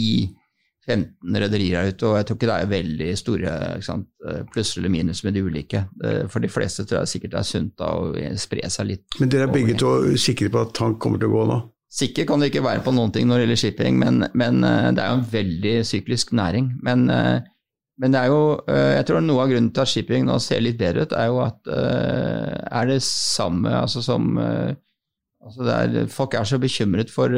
[0.84, 4.91] 15 rederier er ute, og jeg tror ikke det er veldig store eh, pluss eller
[4.91, 5.86] minus med de ulike.
[6.04, 8.10] Eh, for de fleste tror jeg sikkert det er sunt da å
[8.41, 9.06] spre seg litt.
[9.22, 11.62] Men dere er begge to sikre på at tank kommer til å gå nå?
[11.93, 14.89] Sikker kan det ikke være på noen ting når det gjelder shipping, men, men, eh,
[14.91, 16.74] det er jo en veldig syklisk næring.
[16.84, 20.65] Men, men, det er jo, jeg tror noe av grunnen til at shipping nå ser
[20.65, 26.50] litt bedre ut, er jo at er det samme altså som altså er, Folk er
[26.50, 27.30] så bekymret for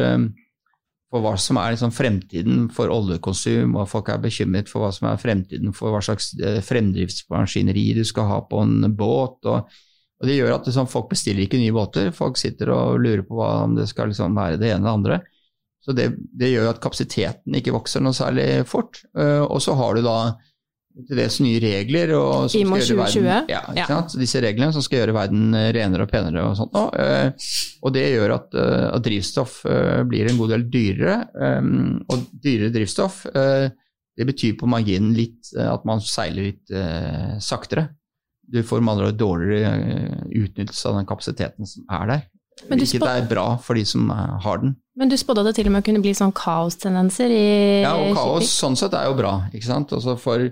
[1.15, 5.07] for hva som er liksom fremtiden for oljekonsum, og folk er bekymret for hva som
[5.07, 9.39] er fremtiden for hva slags eh, fremdriftsmaskineri du skal ha på en båt.
[9.47, 9.69] og
[10.15, 13.35] og Det gjør at liksom, folk bestiller ikke nye båter, folk sitter og lurer på
[13.35, 15.17] hva, om det skal liksom, være det ene eller andre.
[15.83, 19.03] Så det, det gjør at kapasiteten ikke vokser noe særlig fort.
[19.11, 20.17] Uh, og så har du da
[21.07, 22.13] til dels nye regler.
[22.15, 23.23] Og, som IMO skal gjøre 2020.
[23.25, 23.87] Verden, ja, ikke Ja.
[23.89, 24.15] sant?
[24.21, 26.75] Disse reglene som skal gjøre verden eh, renere og penere og sånt.
[26.79, 27.31] Og, uh,
[27.83, 29.57] og det gjør at, uh, at drivstoff
[30.07, 31.17] blir en god del dyrere.
[32.09, 33.25] Og dyrere drivstoff
[34.15, 36.71] det betyr på marginen litt at man seiler litt
[37.43, 37.89] saktere.
[38.47, 42.21] Du får med andre ord dårligere utnyttelse av den kapasiteten som er der.
[42.69, 44.75] Men du Hvilket spå- er bra for de som har den.
[44.95, 48.15] Men du spådde at det til og med kunne bli sånn kaostendenser i Ja, og
[48.15, 48.53] kaos shipping?
[48.55, 49.91] sånn sett er jo bra, ikke sant.
[49.91, 50.45] Altså for,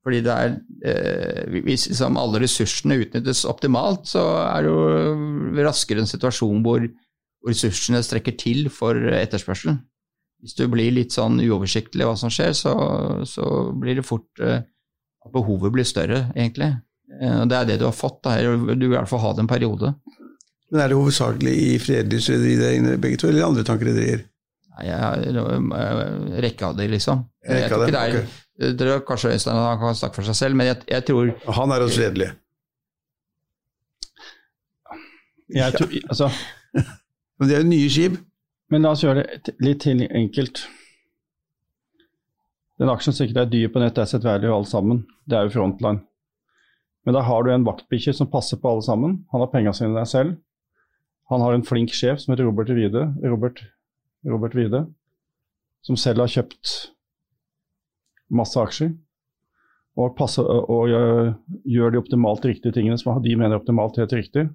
[0.00, 0.54] fordi det er
[0.88, 6.86] eh, Hvis liksom alle ressursene utnyttes optimalt, så er det jo raskere en situasjon hvor,
[7.46, 9.78] ressursene strekker til for etterspørselen.
[10.40, 12.74] Hvis du blir litt sånn uoversiktlig hva som skjer, så,
[13.28, 13.44] så
[13.76, 14.62] blir det fort eh,
[15.20, 16.72] at behovet blir større, egentlig.
[17.20, 18.22] Eh, og det er det du har fått.
[18.24, 18.38] Da.
[18.40, 19.94] Du vil i hvert fall ha det en periode.
[20.70, 24.24] Men er det hovedsakelig i fredelighetsrederier begge to, eller andre tankerederier?
[24.70, 25.72] Nei, jeg har en
[26.40, 27.24] rekke av det, liksom.
[27.44, 28.28] Rekke Jeg tror av ikke det er, jeg
[28.60, 31.84] tror kanskje Øystein han kan snakke for seg selv, men jeg, jeg tror Han er
[31.84, 32.30] også fredelig.
[35.54, 36.28] jeg tror, altså,
[37.38, 38.18] Men det er jo nye skip.
[38.70, 40.60] Men la oss gjøre det litt til enkelt.
[42.80, 45.54] Den aksjen som sikkert er dyr på nett asset value alt sammen, det er jo
[45.56, 46.04] Frontline.
[47.04, 49.18] Men da har du en vaktbikkje som passer på alle sammen.
[49.32, 50.36] Han har penga sine der selv.
[51.32, 53.64] Han har en flink sjef som heter Robert Wide, Robert,
[54.28, 54.84] Robert Wide,
[55.86, 56.92] som selv har kjøpt
[58.30, 58.92] masse aksjer.
[59.98, 61.32] Og, passe, og gjør,
[61.68, 64.46] gjør de optimalt riktige tingene som de mener er optimalt helt riktig.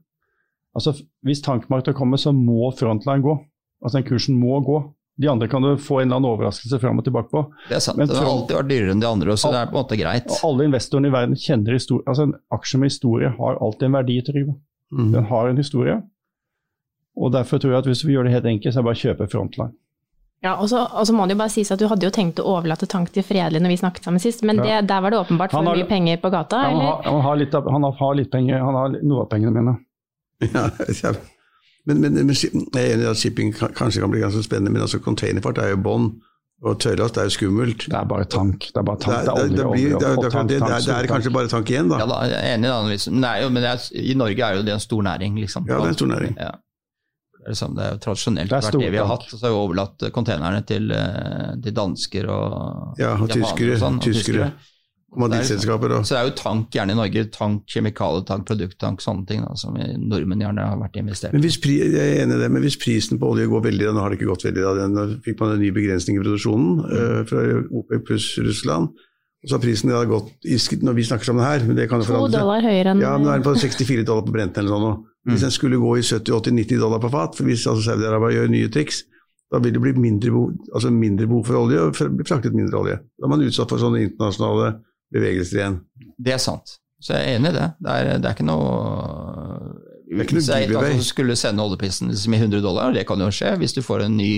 [0.76, 3.36] Altså, Hvis tankmarkedet kommer, så må frontline gå.
[3.84, 4.80] Altså Den kursen må gå.
[5.22, 7.46] De andre kan du få en eller annen overraskelse fram og tilbake på.
[7.70, 8.00] Det er sant.
[8.00, 10.00] Men det har alltid vært dyrere enn de andre, så det er på en måte
[10.00, 10.28] greit.
[10.28, 12.04] Og alle investorene i verden kjenner historie.
[12.10, 14.58] Altså En aksje med historie har alltid en verdi, Trygve.
[14.92, 15.14] Mm.
[15.14, 15.96] Den har en historie.
[17.16, 19.00] Og Derfor tror jeg at hvis vi gjør det helt enkelt, så er det bare
[19.00, 19.76] å kjøpe frontline.
[20.46, 22.38] Ja, og så, og så må det jo bare sies at Du hadde jo tenkt
[22.44, 25.20] å overlate tank til Fredelig når vi snakket sammen sist, men det, der var det
[25.24, 26.60] åpenbart for Han har- mye penger på gata?
[26.62, 26.92] Ja, han, eller?
[26.92, 29.76] har, han, har litt, av- han har litt penger, han har noe av pengene mine.
[30.54, 30.70] Ja.
[31.86, 34.82] Men, men, men jeg er enig i at shipping kanskje kan bli ganske spennende, men
[34.82, 36.16] altså containerfart er jo bånd.
[36.66, 37.84] og tørrlast er jo skummelt.
[37.92, 38.64] Det er bare tank.
[38.74, 39.20] Det er bare tank.
[39.28, 41.70] Det er det, olje, er- det, er- tank, det, er- det er kanskje bare tank
[41.70, 42.00] igjen, da.
[42.02, 43.12] Ja da, jeg er enig, i.
[43.12, 45.38] Men, det er jo, men det er, I Norge er jo det en stor næring,
[45.44, 45.68] liksom.
[45.70, 46.34] Ja, det er en stor næring.
[46.42, 46.50] Ja.
[47.46, 49.28] Liksom, det er jo tradisjonelt Det er vært det vi har hatt.
[49.30, 53.44] Og så har vi overlatt containerne til, eh, til dansker og Ja, og tyskere.
[53.44, 54.54] tyskere, sånn, og tyskere.
[55.16, 57.24] Kommanditselskaper og Så det er jo tank gjerne i Norge.
[57.32, 61.38] Tank, kjemikalietank, produkttank, sånne ting da, som nordmenn gjerne har vært investert i.
[61.38, 64.48] Men hvis, det, men hvis prisen på olje går veldig, nå har det ikke gått
[64.50, 68.92] veldig, da, den, fikk man en ny begrensning i produksjonen eh, fra OPEC pluss Russland,
[68.92, 69.15] og
[69.46, 72.08] så har prisen har gått, i, når vi snakker sammen her, men det kan jo
[72.08, 74.86] To dollar høyere enn Ja, men nå er den på 64 dollar på Brenten eller
[74.86, 75.04] sånn.
[75.30, 78.72] Hvis den skulle gå i 70-80-90 dollar på fat, for hvis altså Saudi-Arabia gjør nye
[78.74, 79.04] triks,
[79.54, 82.82] da vil det bli mindre behov, altså mindre behov for olje, og bli fraktet mindre
[82.82, 82.98] olje.
[83.18, 84.72] Da er man utsatt for sånne internasjonale
[85.14, 85.80] bevegelser igjen.
[86.18, 86.78] Det er sant.
[87.02, 87.68] Så jeg er enig i det.
[87.86, 88.70] Det er, det er ikke noe
[90.16, 90.94] er ikke noe Hvis jeg giveaway.
[90.96, 94.06] altså, skulle sende oljeprisen liksom i 100 dollar, det kan jo skje hvis du får
[94.06, 94.32] en ny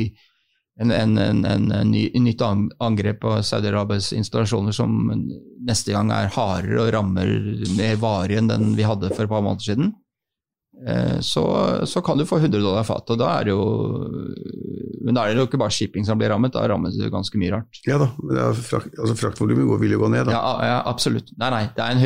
[0.80, 2.42] en, en, en, ny, nytt
[2.80, 4.92] angrep på Saudi-Arabias installasjoner som
[5.66, 7.32] neste gang er hardere og rammer
[7.78, 9.90] mer varig enn den vi hadde for et par måneder siden,
[10.86, 11.46] eh, så,
[11.90, 13.16] så kan du få 100 dollar fatet.
[13.16, 13.64] Og da er det jo
[15.08, 17.40] Men da er det jo ikke bare shipping som blir rammet, da rammes det ganske
[17.42, 17.82] mye rart.
[17.88, 18.12] Ja da,
[18.54, 20.36] frakt, altså fraktvolumet vil jo gå ned da.
[20.36, 21.32] Ja, ja, absolutt.
[21.40, 22.04] Nei, nei, det er en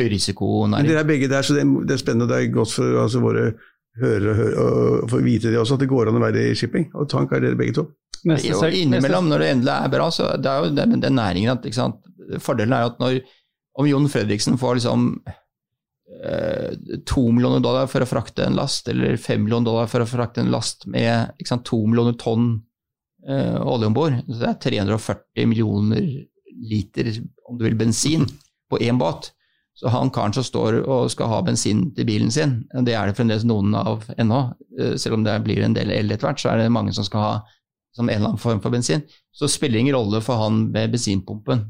[0.70, 2.30] Men dere er begge der, så det er, det er spennende.
[2.30, 3.50] Det er godt for altså, våre
[4.00, 4.62] hører og for
[5.04, 6.88] å få vite det også, at det går an å være i shipping.
[6.96, 7.90] Og tank er dere begge to.
[8.28, 11.56] Neste sek- innimellom, når det endelig er bra, så det er jo den, den næringen
[11.56, 12.02] at sant?
[12.40, 13.20] Fordelen er at når
[13.80, 15.06] om Jon Fredriksen får liksom
[16.24, 16.74] eh,
[17.32, 20.52] millioner dollar for å frakte en last, eller fem millioner dollar for å frakte en
[20.52, 21.32] last med
[21.64, 22.62] to millioner tonn
[23.28, 26.10] eh, olje om bord, så det er 340 millioner
[26.62, 27.14] liter,
[27.48, 28.26] om du vil, bensin
[28.70, 29.32] på én båt.
[29.74, 33.16] Så han karen som står og skal ha bensin til bilen sin, det er det
[33.16, 34.42] fremdeles noen av ennå,
[34.78, 37.08] eh, selv om det blir en del el etter hvert, så er det mange som
[37.08, 37.34] skal ha
[37.96, 40.92] som en eller annen form for bensin, så spiller det ingen rolle for han med
[40.94, 41.66] bensinpumpen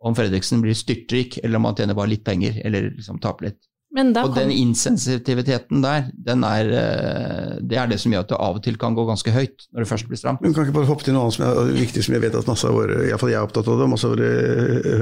[0.00, 3.60] om Fredriksen blir styrtrik, eller om han tjener bare litt penger, eller liksom taper litt.
[3.90, 8.22] Men da Og kom, den insensitiviteten der, den er, eh, det er det som gjør
[8.22, 10.44] at det av og til kan gå ganske høyt når det først blir stramt.
[10.44, 12.46] Men kan ikke bare hoppe til noe annet som er viktig, som jeg vet at
[12.48, 14.30] masse av våre, i hvert fall jeg er opptatt av det, masse av våre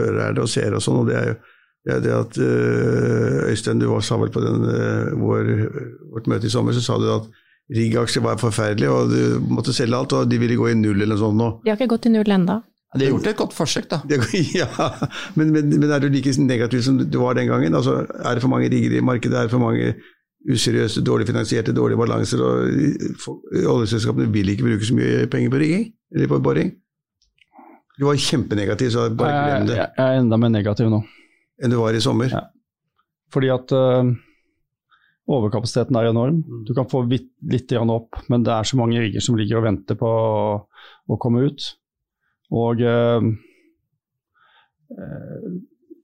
[0.01, 1.37] hører er det og ser og sånn, og det er jo
[1.89, 5.53] det, er det at øh, Øystein, du var, sa vel på den, øh, vår,
[6.17, 7.29] vårt møte i sommer, så sa du at
[7.75, 11.15] rigg-aksjer var forferdelig, og du måtte selge alt, og de ville gå i null eller
[11.15, 11.49] noe sånt nå.
[11.65, 12.63] de har ikke gått i null enda.
[12.97, 13.99] De har gjort et godt forsøk, da.
[14.61, 14.69] Ja,
[15.37, 17.75] men, men, men er du like negativ som du var den gangen?
[17.77, 19.37] Altså, er det for mange rigger i markedet?
[19.37, 19.93] Er det for mange
[20.49, 22.41] useriøse, dårlig finansierte, dårlige balanser?
[22.41, 26.73] og Oljeselskapene vil ikke bruke så mye penger på rigging, eller på boring?
[27.99, 31.03] Du var kjempenegativ, så bare glem jeg, det, jeg er enda mer negativ nå.
[31.59, 32.31] enn du var i sommer.
[32.33, 32.45] Ja.
[33.35, 34.13] Fordi at øh,
[35.29, 36.41] overkapasiteten er enorm.
[36.67, 39.69] Du kan få litt, litt opp, men det er så mange rigger som ligger og
[39.69, 40.57] venter på å,
[41.09, 41.69] å komme ut.
[42.57, 43.29] Og øh,
[44.97, 45.49] øh,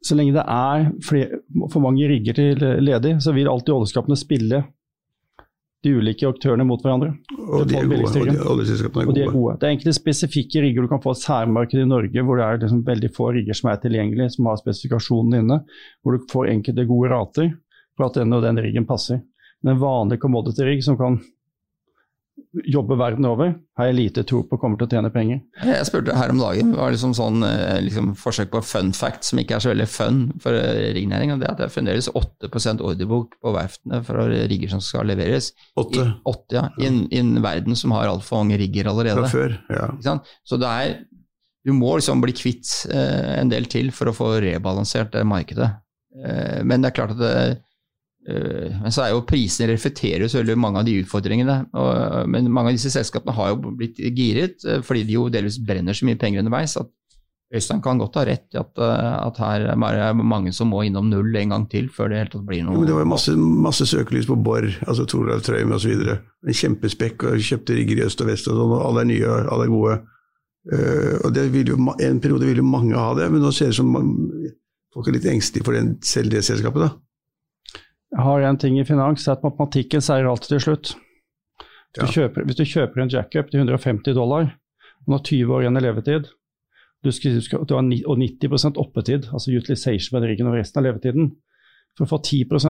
[0.05, 1.41] så lenge det er flere,
[1.73, 4.65] for mange rigger til ledig, så vil alltid oljeskapene spille
[5.85, 7.13] de ulike aktørene mot hverandre.
[7.45, 8.09] Og de er gode.
[8.09, 9.57] Og de, oljeselskapene er Og de er gode.
[9.61, 12.63] Det er enkelte spesifikke rigger du kan få et særmarked i Norge hvor det er
[12.63, 15.61] liksom veldig få rigger som er tilgjengelige, som har spesifikasjonen inne,
[16.03, 17.53] hvor du får enkelte gode rater
[17.97, 19.23] for at den og den riggen passer.
[19.63, 21.21] Men en vanlig commodity-rigg som kan
[22.67, 25.41] jobbe verden over, har jeg lite tro på kommer til å tjene penger.
[25.67, 29.27] Jeg spurte her om dagen, det var liksom sånn eh, liksom forsøk på fun fact
[29.27, 32.83] som ikke er så veldig fun for eh, det er at det er fremdeles 8%
[32.85, 35.53] ordrebok på verftene for rigger som skal leveres.
[35.79, 36.65] Åtte I, åtte, ja.
[36.79, 39.27] I en, i en verden som har altfor mange rigger allerede.
[39.27, 39.59] fra før.
[39.71, 39.91] Ja.
[39.95, 40.33] Ikke sant?
[40.47, 40.97] Så det er
[41.65, 45.71] Du må liksom bli kvitt eh, en del til for å få rebalansert det markedet.
[46.21, 47.55] Eh, men det er klart at det, eh,
[48.81, 51.57] men så er jo prisene reflekterer selvfølgelig mange av de utfordringene.
[51.77, 55.59] Og, men mange av disse selskapene har jo blitt giret eh, fordi de jo delvis
[55.61, 56.89] brenner så mye penger underveis at
[57.55, 60.83] Øystein kan godt ha rett i at, eh, at her er det mange som må
[60.87, 62.81] innom null en gang til før det helt tatt blir noe.
[62.81, 65.93] men det var jo masse, masse søkelys på Borr, altså Toralf Trøim osv.
[65.93, 69.39] En kjempespekk, og kjøpte rigger i øst og vest, og sånn, og alle er nye,
[69.45, 70.01] alle er gode.
[70.65, 73.91] Uh, og jo, En periode ville mange ha det, men nå ser det ut som
[73.93, 74.49] man-
[74.95, 76.81] folk er litt engstelige for den, selv det selskapet.
[76.81, 76.91] da.
[78.15, 80.93] Jeg har en ting i finans, det er at matematikken seier alltid til slutt.
[80.95, 82.07] Hvis, Ja.
[82.07, 84.55] du kjøper, hvis du kjøper en jackup til 150 dollar,
[85.07, 86.29] og har 20 år igjen i levetid,
[87.05, 90.59] du skal, du skal, du har ni- og 90 oppetid, altså utilization med riggen over
[90.59, 91.33] resten av levetiden,
[91.97, 92.69] for å få 10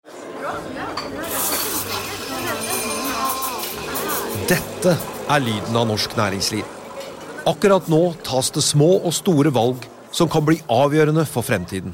[4.48, 4.96] Dette
[5.30, 6.64] er lyden av norsk næringsliv.
[7.48, 11.94] Akkurat nå tas det små og store valg som kan bli avgjørende for fremtiden.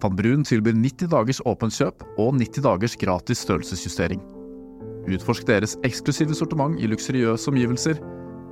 [0.00, 4.20] Van Brun tilbyr 90 dagers åpent kjøp og 90 dagers gratis størrelsesjustering.
[5.10, 8.00] Utforsk deres eksklusive sortiment i luksuriøse omgivelser.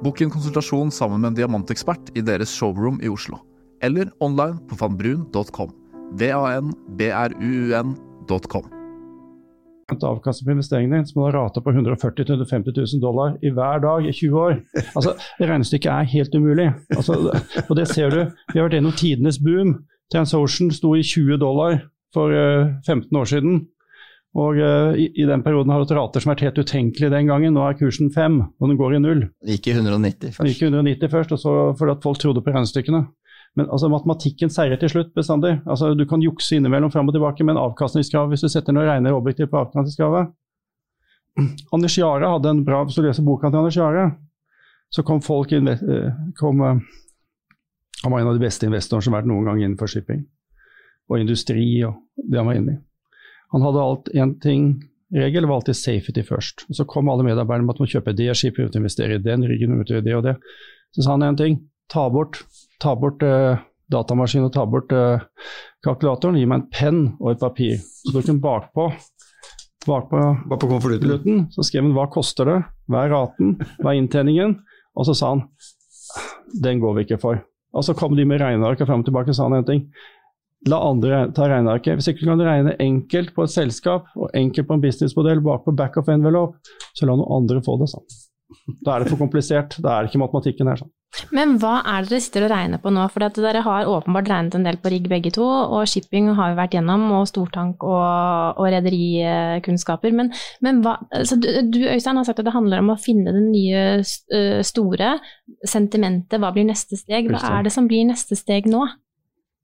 [0.04, 3.38] Bok en konsultasjon sammen med en diamantekspert i deres showroom i Oslo.
[3.82, 5.70] Eller online på vanbrun.com.
[6.18, 6.66] V-a-n-b-r-u-u-n.com.
[9.88, 14.06] avkastning på investeringen din, som har rata på 140 000-150 000 dollar i hver dag
[14.08, 14.62] i 20 år.
[14.94, 16.72] Altså, Regnestykket er helt umulig.
[16.96, 17.12] Altså,
[17.68, 18.24] og det ser du.
[18.52, 19.78] Vi har vært gjennom tidenes boom.
[20.12, 21.82] TransOcean sto i 20 dollar
[22.14, 23.60] for eh, 15 år siden.
[24.38, 27.30] Og eh, i, den perioden har du hatt rater som har vært helt utenkelige den
[27.30, 27.54] gangen.
[27.56, 29.22] Nå er kursen 5, og den går i null.
[29.44, 32.20] Det gikk i 190 Den Det gikk i 190 først, og så fordi at folk
[32.22, 33.04] trodde på regnestykkene.
[33.56, 35.56] Men altså, matematikken seirer til slutt bestandig.
[35.66, 38.92] Altså, du kan jukse innimellom fram og tilbake, men avkastningskrav, hvis du setter ned og
[38.92, 40.28] regner objektivt på avkastningskravet
[41.74, 44.08] Anders Jahre hadde en bra Hvis du leser boka til Anders Jahre,
[44.90, 46.80] så kom folk inn, eh, kom, eh,
[48.04, 50.22] Han var en av de beste investorene som har vært noen gang innenfor shipping.
[51.08, 52.80] Og industri og det han var inne i.
[53.54, 54.70] Han hadde alt én ting
[55.14, 56.66] regel var alltid safety først.
[56.68, 59.84] Og Så kom alle medarbeiderne med at man kjøper det skipet, investere i den ryggen,
[59.84, 60.36] gjøre det og det.
[60.92, 61.60] Så sa han en ting.
[61.88, 62.42] Ta bort,
[62.80, 63.56] ta bort eh,
[63.90, 65.24] datamaskinen og ta bort eh,
[65.84, 66.36] kalkulatoren.
[66.36, 67.78] Gi meg en penn og et papir.
[67.80, 68.90] Så tok han bakpå,
[69.88, 71.46] bakpå konvolutten.
[71.52, 72.58] så skrev han hva koster det,
[72.88, 74.58] hva er raten, hva er inntjeningen,
[74.94, 75.46] og så sa han
[76.62, 77.40] den går vi ikke for.
[77.78, 79.84] Og så kom de med regneark og fram og tilbake og sa en ting.
[80.66, 81.98] La andre ta regnearket.
[81.98, 85.64] Hvis ikke du kan regne enkelt på et selskap og enkelt på en businessmodell bak
[85.64, 86.58] på back of envelope,
[86.98, 88.27] så la noen andre få det, han.
[88.84, 89.76] Da er det for komplisert.
[89.82, 90.80] Da er det ikke matematikken her.
[90.80, 90.92] sånn.
[91.34, 93.04] Men hva er det dere sitter og regner på nå?
[93.12, 96.58] For dere har åpenbart regnet en del på rigg begge to, og shipping har vi
[96.60, 100.14] vært gjennom, og stortank og, og rederikunnskaper.
[100.16, 100.30] Men,
[100.64, 103.44] men hva altså du, du, Øystein, har sagt at det handler om å finne det
[103.48, 105.14] nye store.
[105.66, 107.30] Sentimentet, hva blir neste steg?
[107.32, 108.84] Hva er det som blir neste steg nå?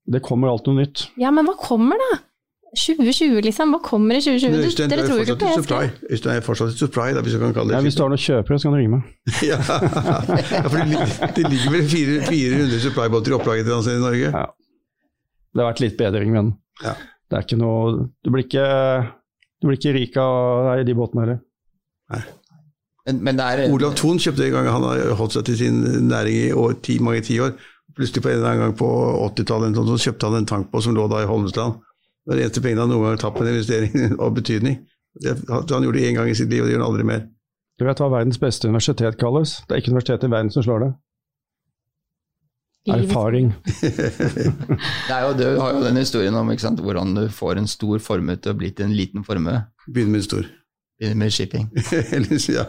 [0.05, 1.09] Det kommer alltid noe nytt.
[1.21, 2.25] Ja, men hva kommer da?
[2.75, 3.73] 2020, liksom?
[3.75, 4.55] Hva kommer i 2020?
[4.55, 5.89] Du, Øystein, dere er tror jo ikke på supply.
[6.11, 8.13] Øystein er fortsatt et supply, da, hvis du kan kalle det Ja, hvis du har
[8.13, 9.03] noen kjøpere, så kan du ringe meg.
[9.51, 9.59] ja.
[9.63, 10.79] for
[11.39, 14.31] det, ligger vel 400 supply-båter i opplaget til i Norge?
[14.31, 14.45] Ja.
[15.55, 16.97] Det har vært litt bedring, men Ja.
[17.31, 18.65] det er ikke noe Du blir ikke,
[19.63, 21.45] du blir ikke rik av nei, de båtene heller.
[23.05, 25.81] Men, men det er Olav Thon kjøpte en gang han har holdt seg til sin
[26.09, 27.55] næring i år, ti, mange tiår.
[27.95, 28.89] Plutselig på en eller annen gang på
[29.31, 31.77] 80-tallet så kjøpte han en tankbåt som lå da i Holmestrand.
[32.25, 34.79] Det var de eneste pengene han noen gang har tatt på en investering av betydning.
[35.21, 37.27] Det, han gjorde det én gang i sitt liv, og det gjør han aldri mer.
[37.79, 39.59] Du vet hva verdens beste universitet kalles?
[39.67, 40.91] Det er ikke universitetet i verden som slår det.
[42.95, 43.53] Erfaring.
[45.09, 47.69] Det er jo, du har jo den historien om ikke sant, hvordan du får en
[47.71, 50.51] stor formue til å bli til en liten formue Begynner med en stor.
[51.01, 51.71] Begynner med shipping.
[52.17, 52.67] Ellers, ja.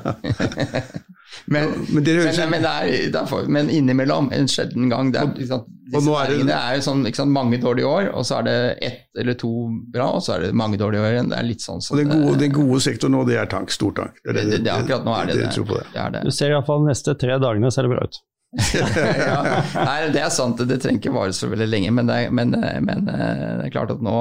[1.52, 5.12] Men, Men dere høres men, men, det er, det er men innimellom, en sjelden gang
[5.14, 7.86] det er, sant, Og Disse nå er det- er jo sånn, ikke sant, mange dårlige
[7.90, 9.52] år, og så er det ett eller to
[9.94, 11.30] bra, og så er det mange dårlige år igjen.
[11.30, 13.70] Det er litt sånn Og den gode, den gode sektoren nå, det er tank.
[13.76, 14.18] Stor tank.
[14.26, 15.52] det, det, det, Akkurat nå er det det.
[15.54, 15.66] det.
[15.94, 16.24] det, er det.
[16.26, 18.22] Du ser iallfall de neste tre dagene ser det bra ut.
[18.74, 19.40] ja,
[19.76, 22.54] nei, det er sant, det trenger ikke vare så veldig lenge, men det, er, men,
[22.88, 24.16] men eh, det er klart at nå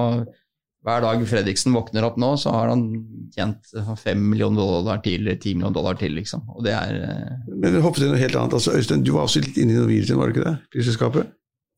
[0.85, 2.83] hver dag Fredriksen våkner opp nå, så har han
[3.35, 6.43] tjent 5 millioner dollar til, eller ti millioner dollar til, liksom.
[6.55, 6.99] Og det er
[7.49, 8.53] Men Men hoppet til noe helt annet.
[8.59, 10.57] Altså, Øystein, du var også litt inne i Norwegian, var du ikke det?
[10.77, 11.33] Flyselskapet?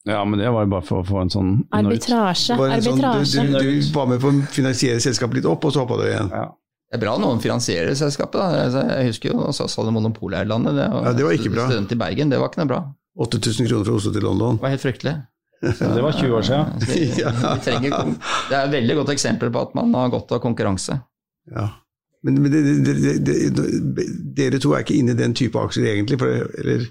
[0.06, 2.54] Ja, men det var jo bare for å få en sånn Arbitrasje.
[2.58, 5.72] Var en sånn- du, du, du var med på å finansiere selskapet litt opp, og
[5.74, 6.30] så hoppa du igjen.
[6.30, 6.44] Ja.
[6.86, 8.38] Det er bra noen finansierer selskapet.
[8.38, 8.66] da.
[8.68, 10.76] Altså, Jeg husker jo SAS hadde Monopolærlandet.
[10.78, 11.64] Det, Ja, det var ikke bra.
[11.66, 12.80] Student i Bergen, det var ikke noe bra.
[13.18, 14.56] 8000 kroner fra Oslo til London.
[14.60, 15.14] Det var helt fryktelig.
[15.62, 16.66] Det var 20 år siden.
[16.90, 17.94] Vi, vi trenger,
[18.50, 20.98] det er et veldig godt eksempel på at man har godt av konkurranse.
[21.48, 21.68] Ja.
[22.26, 22.94] Men, men det, det,
[23.26, 23.36] det,
[23.96, 26.18] det, dere to er ikke inne i den type aksjer egentlig?
[26.20, 26.84] For, eller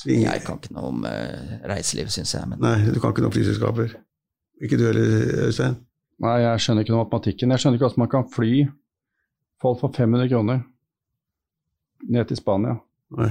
[0.00, 0.30] svinger?
[0.30, 2.48] Jeg kan ikke noe om uh, reiseliv, syns jeg.
[2.48, 3.96] Men Nei, du kan ikke noe om flyselskaper.
[4.64, 5.78] Ikke du heller, Øystein?
[6.20, 7.54] Nei, jeg skjønner ikke noe om matematikken.
[7.54, 8.52] Jeg skjønner ikke hvordan man kan fly
[9.60, 10.62] folk for 500 kroner
[12.08, 12.76] ned til Spania.
[13.16, 13.30] Nei.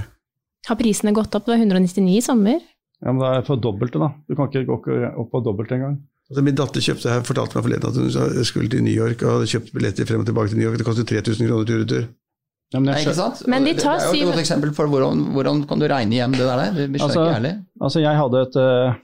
[0.68, 1.46] Har prisene gått opp?
[1.46, 2.60] Det var 199 i sommer.
[3.00, 4.10] Ja, men det er for dobbelte, da.
[4.28, 4.78] Du kan ikke gå
[5.22, 5.98] opp på dobbelt engang.
[6.30, 9.38] Altså, min datter kjøpte her, fortalte meg forleden at hun skulle til New York og
[9.38, 10.78] hadde kjøpt billetter frem og tilbake til New York.
[10.78, 12.04] Det kostet 3000 kroner tur-retur.
[12.70, 13.40] Ja, men Nei, ikke sant?
[13.50, 16.20] Men de det tar er jo et godt eksempel for hvordan, hvordan kan du regne
[16.20, 16.60] hjem det der.
[16.76, 17.54] Det blir Altså, ikke ærlig.
[17.82, 19.00] Altså, jeg hadde et eh,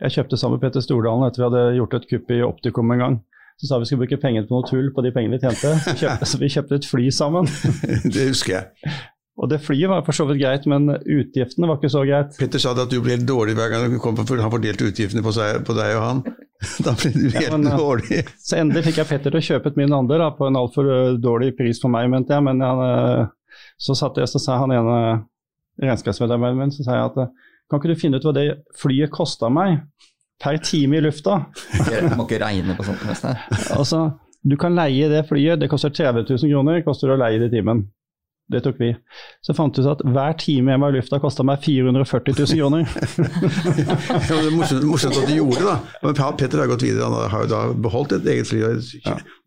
[0.00, 3.02] Jeg kjøpte sammen med Petter Stordalen etter vi hadde gjort et kupp i Optikum en
[3.04, 3.18] gang.
[3.60, 5.74] Så sa vi skulle bruke penger på noe tull på de pengene vi tjente.
[5.84, 7.50] Så, kjøpte, så vi kjøpte et fly sammen.
[8.14, 8.94] det husker jeg.
[9.40, 12.34] Og det flyet var for så vidt greit, men utgiftene var ikke så greit.
[12.36, 14.52] Petter sa det at du ble helt dårlig hver gang du kom på, for han
[14.52, 16.22] fordelte utgiftene på, seg, på deg og han.
[16.84, 18.18] Da ble du helt Ja, men, eh, dårlig.
[18.36, 20.90] Så endelig fikk jeg Petter til å kjøpe et min andel da, på en altfor
[20.92, 22.44] eh, dårlig pris for meg, mente jeg.
[22.44, 24.98] Men han, eh, så satt jeg, så sa han ene
[25.80, 27.32] regnskapsmedarbeideren min, så sa jeg at
[27.70, 28.44] kan ikke du finne ut hva det
[28.76, 29.78] flyet kosta meg
[30.42, 31.38] per time i lufta?
[31.88, 33.06] Du må ikke regne på sånt.
[33.08, 33.40] nesten.
[33.72, 34.02] Altså,
[34.44, 37.48] du kan leie det flyet, det koster 30 000 kroner, koster det å leie det
[37.48, 37.86] i timen.
[38.50, 38.88] Det tok vi.
[39.46, 42.58] Så fant vi ut at hver time jeg var i lufta kosta meg 440 000
[42.58, 42.82] kroner.
[44.30, 45.76] Ja, det er morsomt, morsomt at du gjorde det, da.
[46.02, 47.06] Men Petter har gått videre.
[47.06, 48.64] Han har jo da beholdt et eget fly.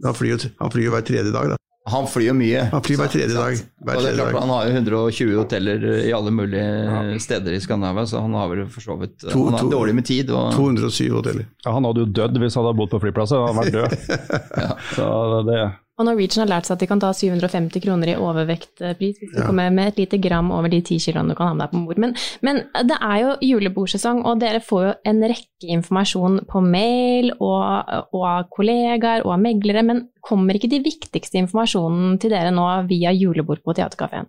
[0.08, 1.54] Han flyr han flyr hver tredje dag.
[1.54, 1.60] da.
[1.92, 2.62] Han flyr jo mye.
[2.72, 3.58] Han flyr hver tredje dag.
[3.84, 4.42] Hver Og det er tredje klart, dag.
[4.46, 8.62] han har jo 120 hoteller i alle mulige steder i Skandinavia, så han har vel
[8.72, 10.32] for så vidt To- Han to- er dårlig med tid.
[10.32, 11.46] Og, 207 hoteller.
[11.66, 14.78] Ja, han hadde jo dødd hvis han hadde bodd på flyplasset, han hadde vært død.
[14.96, 15.10] Så
[15.52, 15.60] det,
[16.00, 19.38] Og Norwegian har lært seg at de kan ta 750 kroner i overvektpris hvis du
[19.40, 19.46] Ja.
[19.46, 21.86] kommer med et lite gram over de 10 kiloene du kan ha med deg på
[21.86, 22.00] bord.
[22.02, 27.32] Men, men det er jo julebordsesong, og dere får jo en rekke informasjon på mail
[27.40, 32.50] og, og av kollegaer og av meglere, men kommer ikke de viktigste informasjonen til dere
[32.56, 34.26] nå via julebord på Theatercaféen?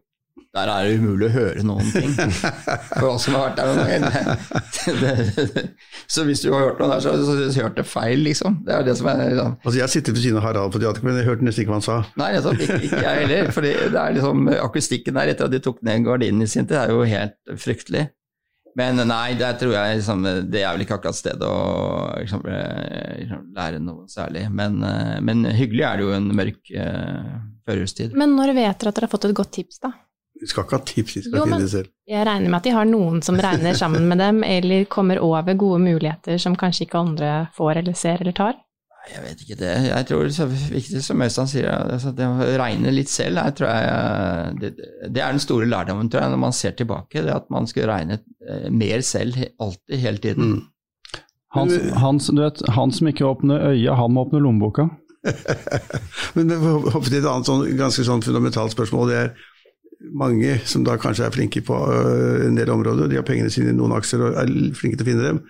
[0.55, 2.13] Der er det umulig å høre noen ting.
[3.01, 4.45] For oss som har vært der noen ganger.
[4.85, 5.65] Det- det-
[6.07, 8.61] Så hvis du har hørt noe der, så så har du hørt det feil, liksom.
[8.67, 9.57] Det er det som er liksom.
[9.65, 11.81] Altså, Jeg sitter ved siden av Harald på teater, men jeg hørte nesten ikke hva
[11.81, 11.97] han sa.
[12.21, 12.61] Nei, nettopp.
[12.63, 13.51] Ikke, ikke jeg heller.
[13.57, 16.77] For det er liksom, akustikken der etter at de tok ned gardinen i sin tid,
[16.85, 18.05] er jo helt fryktelig.
[18.79, 21.59] Men nei, der tror jeg liksom, det er vel ikke akkurat stedet å
[22.19, 24.47] liksom, eh, liksom, lære noe særlig.
[24.51, 27.37] Men, eh, men hyggelig er det jo en mørk uh,
[27.67, 28.15] førjulstid.
[28.19, 29.93] Men når vet dere at dere har fått et godt tips, da?
[30.45, 31.89] Vi skal ikke ha tips, de skal Jo, finne det selv.
[32.11, 35.57] Jeg regner med at de har noen som regner sammen med dem, eller kommer over
[35.57, 38.59] gode muligheter som kanskje ikke andre får eller ser eller tar?
[39.05, 39.73] Jeg vet ikke det.
[39.89, 43.57] Jeg tror det er viktig som Øystein sier, altså det å regne litt selv jeg
[43.59, 44.71] tror jeg, det,
[45.13, 47.25] det er den store lærdommen tror jeg, når man ser tilbake.
[47.25, 50.53] det At man skal regne eh, mer selv alltid, hele tiden.
[50.57, 51.23] Mm.
[51.57, 54.89] han, han, du vet, han som ikke åpner øya, han må åpne lommeboka.
[56.35, 59.13] Men vi hopper hoppe til et annet sånn, ganske sånn fundamentalt spørsmål.
[59.13, 59.31] Det er
[60.13, 63.73] mange som da kanskje er flinke på øh, en del områder, de har pengene sine
[63.73, 65.45] i noen aksjer og er flinke til å finne dem.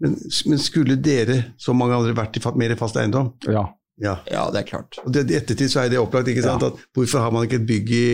[0.00, 0.16] Men,
[0.48, 3.34] men skulle dere, som mange andre, vært i mer fast eiendom?
[3.48, 3.68] Ja.
[4.00, 4.14] Ja.
[4.32, 4.96] Ja, det er klart.
[5.04, 6.30] Og I ettertid så er det opplagt.
[6.32, 6.64] ikke sant?
[6.64, 8.08] At hvorfor har man ikke et bygg i,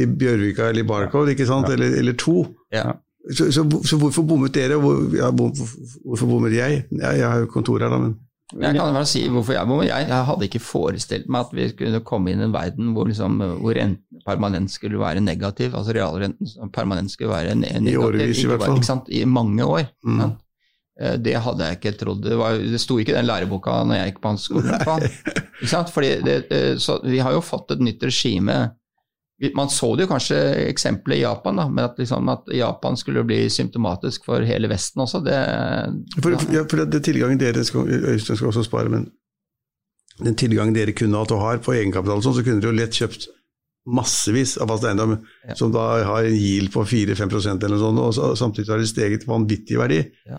[0.00, 1.68] i Bjørvika eller i Barcode, ikke sant?
[1.68, 2.46] Eller, eller to?
[2.72, 2.94] Ja.
[3.36, 6.86] Så, så, så hvorfor bommet dere, og hvor, ja, hvorfor bommet jeg?
[6.96, 8.16] Ja, jeg har jo kontor her, da, men
[8.50, 9.88] Jeg kan bare si hvorfor jeg.
[9.88, 13.06] Jeg, jeg hadde ikke forestilt meg at vi kunne komme inn i en verden hvor,
[13.06, 15.74] liksom, hvor renten permanent skulle være negativ.
[15.78, 17.84] Altså realrenten permanent skulle være negativ.
[17.84, 18.06] negativ.
[18.08, 18.78] årevis i hvert fall.
[18.80, 19.10] Ikke sant?
[19.14, 19.86] I mange år.
[20.04, 20.22] Mm.
[20.24, 20.30] Ja.
[21.00, 22.24] Eh, Det hadde jeg ikke trodd.
[22.26, 24.82] Det, var, det sto ikke i den læreboka når jeg gikk på hans skole.
[25.94, 26.36] Fordi det,
[26.82, 28.58] så vi har jo fått et nytt regime.
[29.56, 30.36] Man så det jo kanskje
[30.68, 35.00] eksempelet i Japan, da, men at, liksom, at Japan skulle bli symptomatisk for hele Vesten
[35.00, 35.22] også.
[35.24, 35.38] Det,
[36.20, 39.06] For, ja, for det, tilgangen dere skal, Øystein skal også spare, men
[40.20, 43.30] den tilgangen dere kunne hatt og har på egenkapital, så kunne dere jo lett kjøpt
[43.88, 45.14] massevis av fast eiendom
[45.48, 45.54] Ja.
[45.56, 49.24] som da har en yield på 4-5% eller noe sånt, og samtidig har det steget
[49.26, 50.02] vanvittig verdi.
[50.28, 50.36] Ja.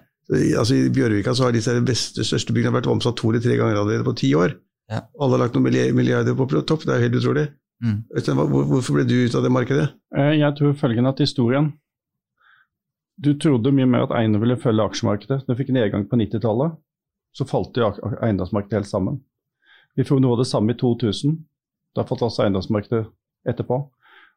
[0.59, 3.81] Altså, I Bjørvika så har disse beste, største byggene vært omsatt to eller tre ganger
[3.81, 4.53] allerede på ti år.
[4.91, 5.01] Ja.
[5.19, 7.47] Alle har lagt noen milliarder på topp, det er jo helt utrolig.
[7.81, 8.03] Mm.
[8.13, 9.87] Hvorfor ble du ut av det markedet?
[10.15, 11.71] Eh, Jeg tror følgende at historien
[13.21, 15.43] du trodde mye mer at eiendom ville følge aksjemarkedet.
[15.45, 16.73] Du fikk nedgang på 90-tallet,
[17.37, 19.19] så falt jo eiendomsmarkedet helt sammen.
[19.95, 21.35] Vi får noe av det samme i 2000.
[21.95, 23.03] Da falt også eiendomsmarkedet
[23.51, 23.77] etterpå.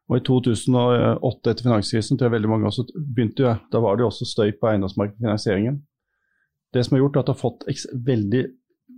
[0.05, 4.05] Og i 2008, etter finanskrisen, tror jeg veldig mange også begynte jo, da var det
[4.05, 5.79] jo også støy på eiendomsmarkedfinansieringen.
[6.75, 7.65] Det som har gjort at du har fått
[8.05, 8.43] veldig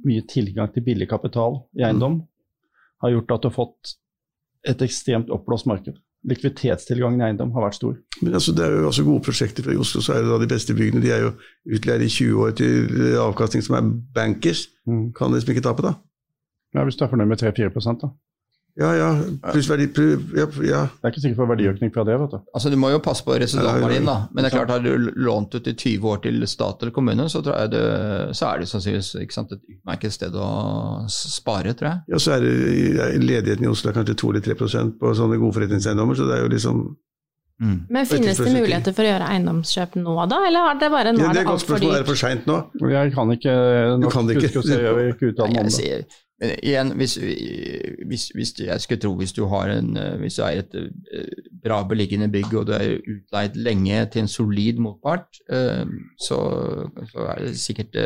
[0.08, 2.20] mye tilgang til billig kapital i eiendom,
[3.00, 3.94] har gjort at du har fått
[4.68, 5.98] et ekstremt oppblåst marked.
[6.28, 7.96] Likviditetstilgangen i eiendom har vært stor.
[8.22, 10.50] Men altså, det er jo også gode prosjekter fra Oslo, så er det da de
[10.52, 11.04] beste byggene.
[11.04, 11.34] De er jo
[11.78, 14.66] utleid i 20 år til avkastning som er bankers.
[15.18, 15.94] Kan liksom ikke tape, da.
[16.76, 18.12] Ja, Hvis du er fornøyd med 3-4% da.
[18.78, 19.08] Ja, ja.
[19.50, 19.88] Pluss verdi
[20.38, 20.82] ja, ja.
[20.86, 22.38] Det er ikke sikkert på verdiøkning fra det, vet du.
[22.54, 24.18] Altså, Du må jo passe på residualverdien, da.
[24.30, 27.26] Men det er klart, har du lånt ut i 20 år til stat eller kommune,
[27.34, 27.82] så, tror jeg det,
[28.38, 30.52] så er det sannsynligvis ikke sant, et utmerket sted å
[31.10, 32.04] spare, tror jeg.
[32.14, 34.70] ja, så er det ledigheten i Oslo er kanskje 2 eller 3 på
[35.18, 36.86] sånne gode forretningseiendommer, så det er jo liksom
[37.90, 40.44] Men finnes det muligheter for å gjøre eiendomskjøp nå, da?
[40.46, 41.96] Eller er det bare nå Ja, er det det er et godt altfor spørsmål.
[41.98, 42.62] Er det for seint nå?
[42.94, 43.58] Jeg kan ikke
[44.06, 44.54] nok kan ikke.
[44.60, 45.74] kuske, jeg, jeg ikke Jeg
[46.06, 46.22] det.
[46.38, 47.16] Men igjen, hvis,
[48.06, 51.32] hvis, hvis jeg skulle tro hvis du har en eh, hvis du er et eh,
[51.64, 55.86] bra beliggende bygg og du er utleid lenge til en solid motpart, eh,
[56.22, 56.38] så,
[57.12, 57.98] så er det sikkert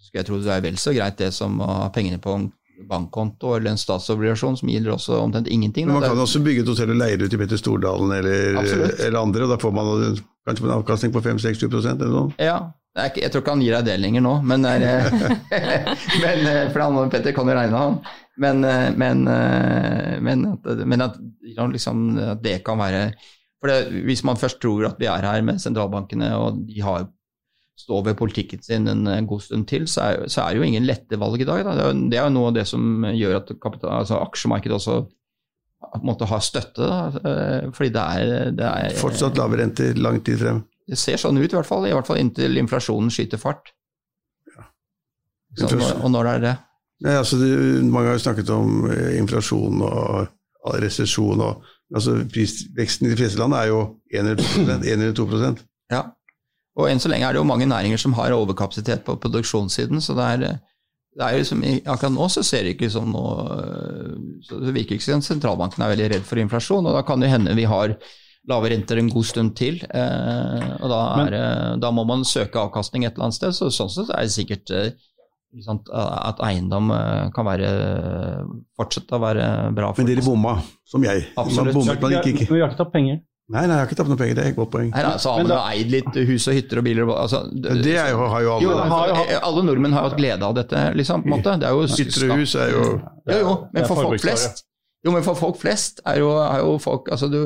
[0.00, 2.46] Skulle jeg tro det er vel så greit det som å ha pengene på en
[2.88, 5.86] bankkonto eller en statsobligasjon som gir også omtrent ingenting.
[5.86, 8.56] Men man kan også bygge et hotell og leie det ut til Petter Stordalen eller,
[8.64, 9.92] eller andre, og da får man
[10.48, 12.32] kanskje en avkastning på 5-6-7 eller noe.
[12.42, 12.58] Ja,
[12.94, 14.84] jeg tror ikke han gir deg det lenger nå, men, er,
[16.22, 17.96] men eh, for han Petter kan jo regne han.
[18.38, 21.18] Men, eh, men, eh, men, at, men at,
[21.74, 23.08] liksom, at det kan være
[23.64, 27.06] for det, Hvis man først tror at vi er her med sentralbankene, og de har
[27.80, 30.86] står ved politikken sin en eh, god stund til, så er, så er jo ingen
[30.86, 31.64] lette valg i dag.
[31.66, 31.74] Da.
[31.74, 35.00] Det, er, det er jo noe av det som gjør at kapital, altså aksjemarkedet også
[36.06, 36.86] måtte ha støtte.
[36.86, 37.00] Da.
[37.18, 40.62] eh, Fordi det er, det er Fortsatt lave renter lang tid frem.
[40.90, 41.86] Det ser sånn ut, i hvert fall.
[41.88, 43.72] I hvert fall inntil inflasjonen skyter fart.
[45.54, 46.54] Så, og når er det?
[47.04, 47.50] Nei, altså, det,
[47.86, 50.32] mange har jo snakket om eh, inflasjon og
[50.64, 51.42] og resesjon.
[51.94, 53.80] altså, Prisveksten i de fleste land er jo
[54.12, 55.26] 1 eller 2 1 eller 2
[55.92, 56.04] Ja.
[56.74, 60.14] Og enn så lenge er det jo mange næringer som har overkapasitet på produksjonssiden, så
[60.14, 60.38] det er,
[61.14, 63.44] det er liksom, akkurat nå så ser det ikke som noe
[64.42, 67.30] så Det virker ikke som sentralbanken er veldig redd for inflasjon, og da kan det
[67.30, 67.94] hende vi har
[68.50, 69.80] lave renter en god stund til.
[69.88, 73.70] Eh, og da, er, Men, da må man søke avkastning et eller annet sted, så
[73.72, 74.90] sånn sett er det sikkert eh,
[75.64, 77.70] sant, at eiendom eh, kan være
[78.78, 79.92] fortsette å være bra.
[79.98, 81.28] Men dere bomma, som jeg.
[81.40, 81.76] Absolutt.
[81.76, 82.50] Bommet, gikk ikke.
[82.52, 83.22] Vi har ikke tatt penger.
[83.52, 84.86] Nei, nei, jeg har ikke tapt noen penger, det er et godt poeng.
[84.88, 87.92] Nei, da, så har man jo eid litt hus og hytter og biler altså, det
[88.00, 88.64] er jo, har jo alle.
[88.64, 91.26] Jo, har jo alle nordmenn har jo hatt glede av dette, liksom.
[91.26, 91.56] på en måte.
[91.60, 92.86] Det er jo Hytter og hus er jo
[93.28, 94.64] Jo, jo, men for folk flest
[95.04, 97.42] Jo, men for folk flest er jo, er jo folk Altså, du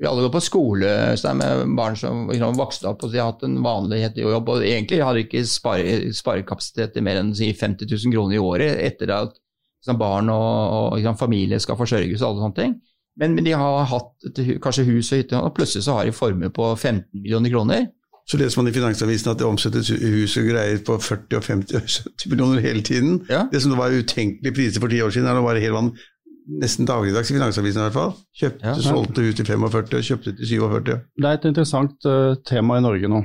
[0.00, 0.90] Vi alle går på skole
[1.20, 4.48] så det med barn som liksom, vokste opp og de har hatt en vanlig jobb,
[4.48, 8.40] og egentlig har de ikke spare, sparekapasitet til mer enn si, 50 000 kroner i
[8.40, 12.78] året etter at liksom, barn og, og liksom, familie skal forsørges og alle sånne ting.
[13.20, 16.16] Men, men de har hatt et, kanskje hus og hytte, og plutselig så har de
[16.16, 17.88] formue på 15 millioner kroner.
[18.30, 21.76] Så leser man i Finansavisen at det omsettes hus og greier på 40 og 50
[21.76, 23.16] og 70 millioner hele tiden.
[23.28, 23.42] Ja.
[23.50, 26.04] Det som var utenkelige priser for ti år siden, er nå bare helt vanlig.
[26.50, 28.14] Nesten dagligdags i Finansavisen i hvert fall.
[28.34, 28.74] Kjøpte, Ja.
[28.82, 30.96] solgte hus til 45 og kjøpte til 47.
[31.16, 33.20] Det er et interessant uh, tema i Norge nå.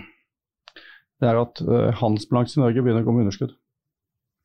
[1.22, 3.56] Det er at uh, handelsbalansen i Norge begynner å gå med underskudd.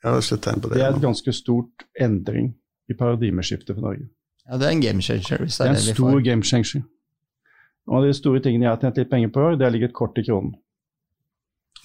[0.04, 0.78] Ja, det, er tegn på det.
[0.78, 1.04] Det er et nå.
[1.10, 2.54] ganske stort endring
[2.88, 4.08] i paradigmeskiftet for Norge.
[4.48, 5.44] Ja, det er en game changer.
[5.44, 6.82] hvis Det er en det stor game changer.
[7.86, 9.74] Og av de store tingene jeg har tjent litt penger på i år, det har
[9.74, 10.54] ligget kort i kronen.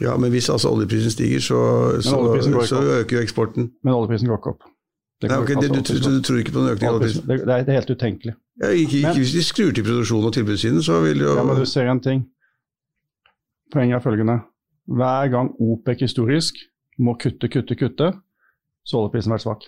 [0.02, 1.60] Ja, men hvis altså oljeprisen stiger, så,
[2.04, 3.70] så, oljeprisen så øker jo eksporten.
[3.84, 4.66] Men oljeprisen går ikke opp.
[5.30, 7.55] Nei, går ok, ikke det, du, du, du tror ikke på en økning det, det
[7.69, 8.34] er- helt utenkelig.
[8.61, 11.43] Ja, ikke, ikke Men- hvis de skrur til produksjonen og tilbudssiden, så vil jo Ja,
[11.43, 12.26] men du ser en ting.
[13.73, 14.39] Poenget er følgende.
[14.88, 16.55] Hver gang OPEC historisk
[16.99, 18.11] må kutte, kutte, kutte,
[18.86, 19.63] så har oljeprisen vært svak.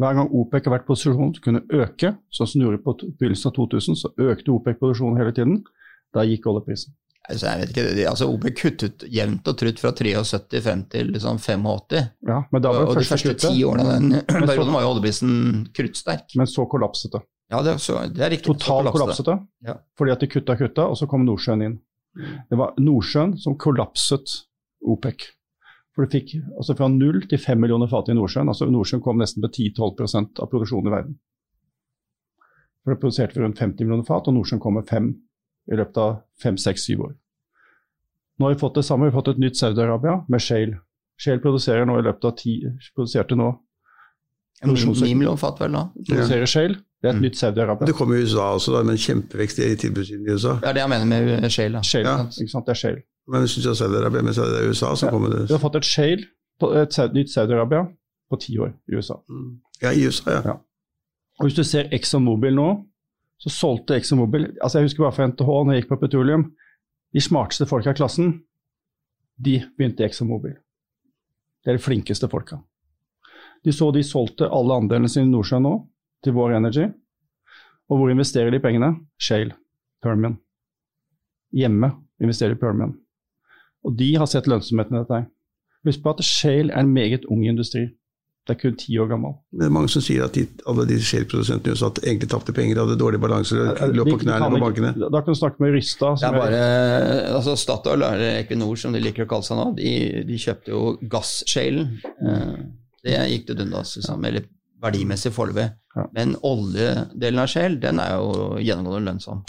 [0.00, 2.82] Hver gang OPEC har vært i posisjon til å kunne øke, sånn som den gjorde
[2.82, 5.62] på begynnelsen av 2000, så økte OPEC produksjonen hele tiden.
[6.14, 6.92] Da gikk oljeprisen.
[7.30, 11.12] Altså, jeg vet ikke, de, altså OB kuttet jevnt og trutt fra 73 frem til
[11.14, 12.00] liksom 85.
[12.26, 14.16] Ja, men da var Og, det og de første kuttet, ti årene av den
[14.48, 15.36] perioden var jo oljeprisen
[15.76, 16.34] kruttsterk.
[16.40, 17.22] men så kollapset det.
[17.52, 18.48] Ja, det, så, det er riktig.
[18.56, 19.76] Totalt kollapset det, Ja.
[19.98, 21.78] fordi at de kutta, kutta, og så kom Nordsjøen inn.
[22.50, 24.34] Det var Nordsjøen som kollapset
[24.82, 25.28] OPEC.
[25.94, 28.48] For du fikk altså fra null til fem millioner fat i Nordsjøen.
[28.48, 31.18] altså Nordsjøen kom nesten til 10-12% av produksjonen i verden.
[32.82, 35.12] For Det produserte for rundt 50 millioner fat, og Nordsjøen kom med fem
[35.70, 37.12] i løpet av fem, seks, syv år.
[38.38, 40.78] Nå har vi fått det samme, vi har fått et nytt Saudi-Arabia med Shale.
[41.20, 42.62] Shale produserer nå i løpet av ti,
[42.96, 43.52] produserte nå
[44.64, 45.88] Ni millioner fat, vel da?
[46.08, 47.22] produserer Shale Det er et Mm.
[47.22, 47.86] nytt Saudi-Arabia.
[47.86, 50.52] Det kommer i USA også, da, med en kjempevekst i tilbudssiden i USA.
[50.60, 51.72] Det er det jeg mener med shale.
[51.72, 51.80] da.
[51.82, 52.22] Shale, Ja.
[52.26, 52.66] ikke sant?
[52.66, 53.02] Det er shale.
[53.28, 55.10] Men jeg syns Saudi-Arabia, men så er det USA som Ja.
[55.10, 56.24] kommer Du Vi har fått et shale,
[56.60, 57.88] på- et nytt Saudi-Arabia,
[58.30, 59.14] på ti år i USA.
[59.28, 59.58] Mm.
[59.82, 60.42] Ja, i USA, ja.
[60.44, 60.52] Ja.
[61.40, 62.84] Og hvis du ser ExxonMobil nå,
[63.42, 66.44] så solgte ExxonMobil altså Jeg husker bare for NTH når jeg gikk på petroleum.
[67.12, 68.36] De smarteste folka i klassen,
[69.36, 70.54] de begynte i ExxonMobil.
[71.62, 72.60] Det er de flinkeste folka.
[73.62, 75.74] De så de solgte alle andelene sine i Nordsjøen nå,
[76.22, 76.86] til Vår Energy.
[77.90, 78.94] Og hvor investerer de pengene?
[79.18, 79.54] Shale,
[80.02, 80.38] Permian.
[81.52, 82.94] Hjemme investerer de Permian.
[83.82, 85.24] Og de har sett lønnsomheten i dette.
[85.86, 87.88] Husk på at Shale er en meget ung industri.
[88.42, 89.36] Det er kun ti år gammel.
[89.54, 92.80] Det er mange som sier at de, alle de shale-produsentene i USA egentlig tapte penger,
[92.82, 94.90] hadde dårlig balanser og lå på knærne kan på bankene.
[95.14, 95.76] Da kan du snakke med
[96.32, 96.62] er- bare
[97.36, 99.92] altså Statoil, eller Equinor som de liker å kalle seg nå, de,
[100.26, 100.80] de kjøpte jo
[101.12, 101.92] gasshalen.
[102.18, 102.56] Eh,
[103.06, 104.48] det gikk til dundas, liksom, eller
[104.82, 105.68] verdimessig foreløpig.
[106.18, 109.44] Men oljedelen av shale, den er jo gjennomgående lønnsom.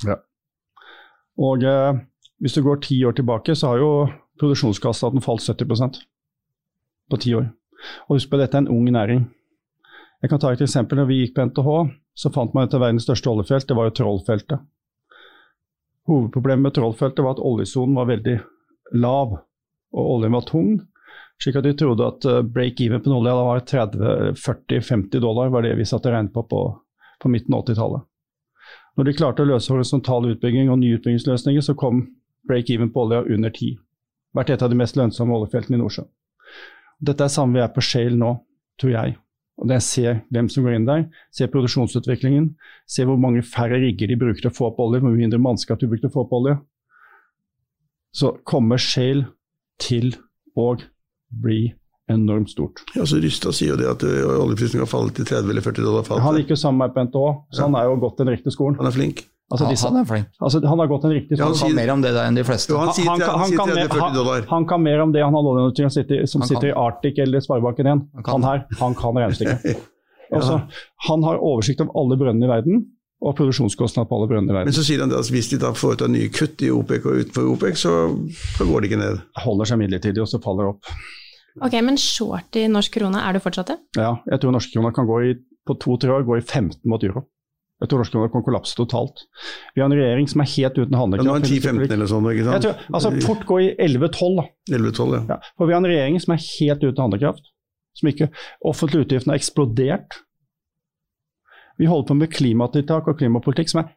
[1.42, 1.98] Og eh,
[2.46, 3.92] hvis du går ti år tilbake, så har jo
[4.38, 6.02] produksjonskostnaden falt 70%
[7.10, 7.50] på ti år.
[8.08, 9.26] Og husk på dette er en ung næring.
[10.24, 11.00] Jeg kan ta et eksempel.
[11.00, 11.70] Når vi gikk på NTH,
[12.16, 14.64] så fant man et av verdens største oljefelt, det var jo Trollfeltet.
[16.08, 18.38] Hovedproblemet med Trollfeltet var at oljesonen var veldig
[19.04, 19.38] lav,
[19.94, 20.72] og oljen var tung.
[21.42, 25.88] Slik at de trodde at eh, break-even på olje var 30-40-50 dollar, var det vi
[25.88, 26.64] satt og regnet på på,
[27.20, 28.08] på midten av 80-tallet.
[28.96, 32.06] Når de klarte å løse horisontal utbygging og nye utbyggingsløsninger, så kom
[32.48, 33.80] break-even på olja under 10.
[34.38, 36.10] Vært et av de mest lønnsomme oljefeltene i Nordsjøen.
[37.02, 38.34] Dette er samme vi er på Shale nå,
[38.82, 39.18] tror jeg.
[39.62, 42.56] Og når jeg ser hvem som går inn der, ser produksjonsutviklingen,
[42.90, 45.80] ser hvor mange færre rigger de bruker til å få opp olje, hvor mindre mannskap
[45.82, 46.56] de bruker til å få opp olje,
[48.14, 49.28] så kommer Shale
[49.82, 50.14] til
[50.58, 50.74] å
[51.44, 51.74] bli
[52.12, 52.84] enormt stort.
[52.98, 54.12] Ja, så Rystad sier jo det at ø,
[54.44, 56.42] oljeprisen kan falle til 30 eller 40 dollar Han fatet.
[56.44, 58.78] gikk jo sammen med meg på NTH, så han er jo gått den riktige skolen.
[58.82, 59.24] Han er flink.
[59.52, 60.26] Altså, disse, han er flink.
[60.42, 62.44] altså, han har gått en riktig Ja, han kan mer om det der enn de
[62.48, 62.70] fleste.
[62.74, 64.46] Jo, han sier, Han kan- han han sier kan mer- 30-40 dollar.
[64.50, 66.70] Han kan mer om det han har oljenotering som sitter, som Han sitter kan.
[66.70, 68.02] i Arctic eller Sparebanken 1.
[68.16, 68.24] Han.
[68.26, 69.78] Han her, han kan regnestykket.
[70.34, 70.56] Altså,
[71.08, 72.86] han har oversikt over alle brønnene i verden,
[73.22, 74.66] og produksjonskostnad på alle brønnene i verden.
[74.72, 77.20] Men så sier han at at hvis de da foretar nye kutt i OPEC og
[77.22, 77.94] utenfor OPEC, så,
[78.58, 79.22] så går det ikke ned.
[79.44, 80.90] Holder seg midlertidig, og så faller det opp.
[81.62, 83.78] Ok, men short i norsk krone, er du fortsatt det?
[84.00, 85.36] Ja, jeg tror norske kroner kan gå i,
[85.68, 87.28] på to-tre år gå i 15 mot euro.
[87.92, 89.26] Norske kroner kan kollapse totalt.
[89.76, 91.28] Vi har en regjering som er helt uten Ja, handlekraft.
[91.28, 92.64] nå er han 10-15 eller sånn, ikke sant?
[92.64, 95.24] tror, altså fort gå i 11-12, 11-12, ja.
[95.30, 97.50] Ja, for vi har en regjering som er helt uten handlekraft.
[98.00, 98.30] Som ikke,
[98.66, 100.22] offentlige utgiftene har eksplodert.
[101.78, 103.92] Vi holder på med klimatiltak og klimapolitikk som, er,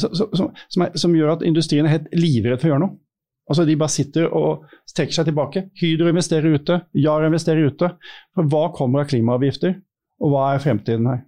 [0.00, 2.98] som, som, som, er, som gjør at industrien er helt livredd for å gjøre noe.
[3.50, 5.64] Altså De bare sitter og trekker seg tilbake.
[5.80, 7.88] Hydro investerer ute, Yara investerer ute.
[8.36, 9.74] For hva kommer av klimaavgifter,
[10.22, 11.24] og hva er fremtiden her?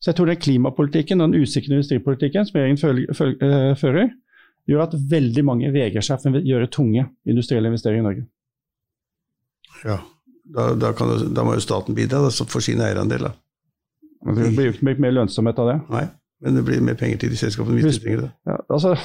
[0.00, 4.14] Så jeg tror den klimapolitikken og den usikre industripolitikken som regjeringen eh, fører,
[4.68, 8.24] gjør at veldig mange vegrer seg for å gjøre tunge industrielle investeringer i Norge.
[9.84, 10.00] ja.
[10.50, 13.36] Da, da, kan, da må jo staten bidra da, for sin eierandeler.
[14.34, 15.76] Det blir jo ikke mer lønnsomhet av det.
[15.92, 16.00] Nei,
[16.42, 18.30] men det blir mer penger til de selskapene de trenger det.
[18.48, 18.96] Ja, altså,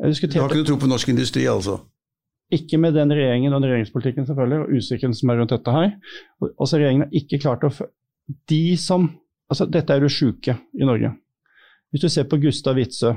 [0.00, 1.76] jeg Du har ikke noe tro på norsk industri, altså?
[2.56, 5.92] ikke med den regjeringen og den regjeringspolitikken selvfølgelig, og usikkerheten som er rundt dette her.
[6.40, 7.72] Og- Altså, regjeringen har ikke klart å
[8.48, 9.10] De som
[9.50, 11.12] altså Dette er det sjuke i Norge.
[11.90, 13.16] Hvis du ser på Gustav Witzøe,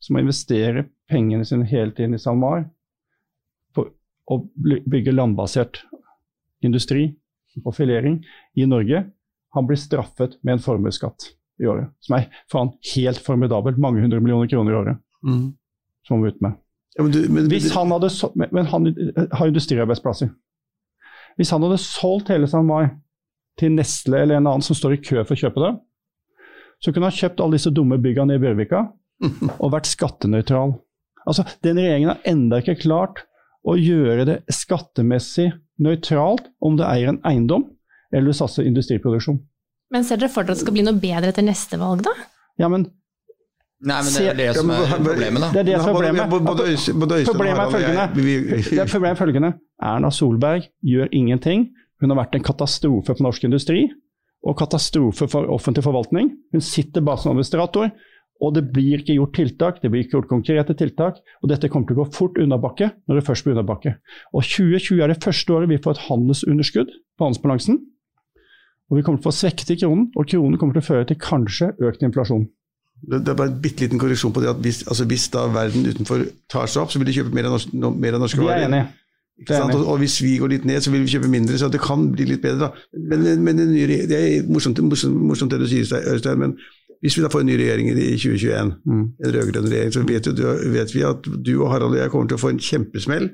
[0.00, 2.68] som må investere pengene sine hele tiden i SalMar
[3.74, 3.88] på
[4.30, 4.36] å
[4.86, 5.80] bygge landbasert
[6.62, 7.08] industri
[7.64, 8.20] og filering
[8.54, 9.02] i Norge,
[9.54, 13.78] han blir straffet med en formuesskatt i året, som er faen helt formidabel.
[13.82, 15.00] Mange hundre millioner kroner i året
[16.06, 16.54] som han må ut med.
[16.98, 18.86] Ja, men du, men, Hvis han hadde men- han
[19.32, 20.30] har industriarbeidsplasser.
[21.36, 22.92] Hvis han hadde solgt hele SalMar
[23.58, 25.72] til Nestle eller en annen som står i kø for å kjøpe det,
[26.84, 28.84] så kunne han kjøpt alle disse dumme byggene i Bjørvika
[29.62, 30.76] og vært skattenøytral.
[31.28, 33.24] Altså, Den regjeringen har enda ikke klart
[33.68, 35.50] å gjøre det skattemessig
[35.82, 37.66] nøytralt om du eier en eiendom
[38.14, 39.40] eller du satser industriproduksjon.
[39.92, 42.14] Men ser dere for dere at det skal bli noe bedre etter neste valg, da?
[42.60, 42.86] Ja, men
[43.78, 45.48] Nei, men det er det som er problemet, da.
[45.54, 46.32] Det er det som er problemet.
[47.28, 48.06] Problemet er følgende.
[48.16, 49.50] Det er problemet er følgende.
[49.86, 51.68] Erna Solberg gjør ingenting.
[51.98, 53.88] Hun har vært en katastrofe for norsk industri
[54.46, 56.30] og katastrofe for offentlig forvaltning.
[56.54, 57.90] Hun sitter bare som administrator,
[58.38, 59.80] og det blir ikke gjort tiltak.
[59.82, 61.18] Det blir ikke gjort konkrete tiltak.
[61.42, 63.96] Og dette kommer til å gå fort unnabakke når det først blir unnabakke.
[64.30, 67.80] Og 2020 er det første året vi får et handelsunderskudd på handelsbalansen.
[68.88, 71.18] Og vi kommer til å få svekket kronen, og kronen kommer til å føre til
[71.20, 72.46] kanskje økt inflasjon.
[72.98, 75.86] Det er bare en bitte liten korreksjon på det at hvis, altså hvis da verden
[75.86, 78.48] utenfor tar seg opp, så vil de kjøpe mer av norske, varer.
[78.48, 78.86] Vi er enige.
[78.88, 78.97] Ikke sant?
[79.46, 82.08] Og, og hvis vi går litt ned, så vil vi kjøpe mindre, så det kan
[82.12, 82.58] bli litt bedre.
[82.58, 82.98] da.
[82.98, 86.56] Men, men det, nye, det er morsomt, morsomt, morsomt det du sier, Øystein, men
[87.00, 89.02] Hvis vi da får en ny regjering i 2021, Mm.
[89.24, 90.42] en rød-grønn regjering, så vet, du,
[90.74, 93.28] vet vi at du og Harald og jeg kommer til å få en kjempesmell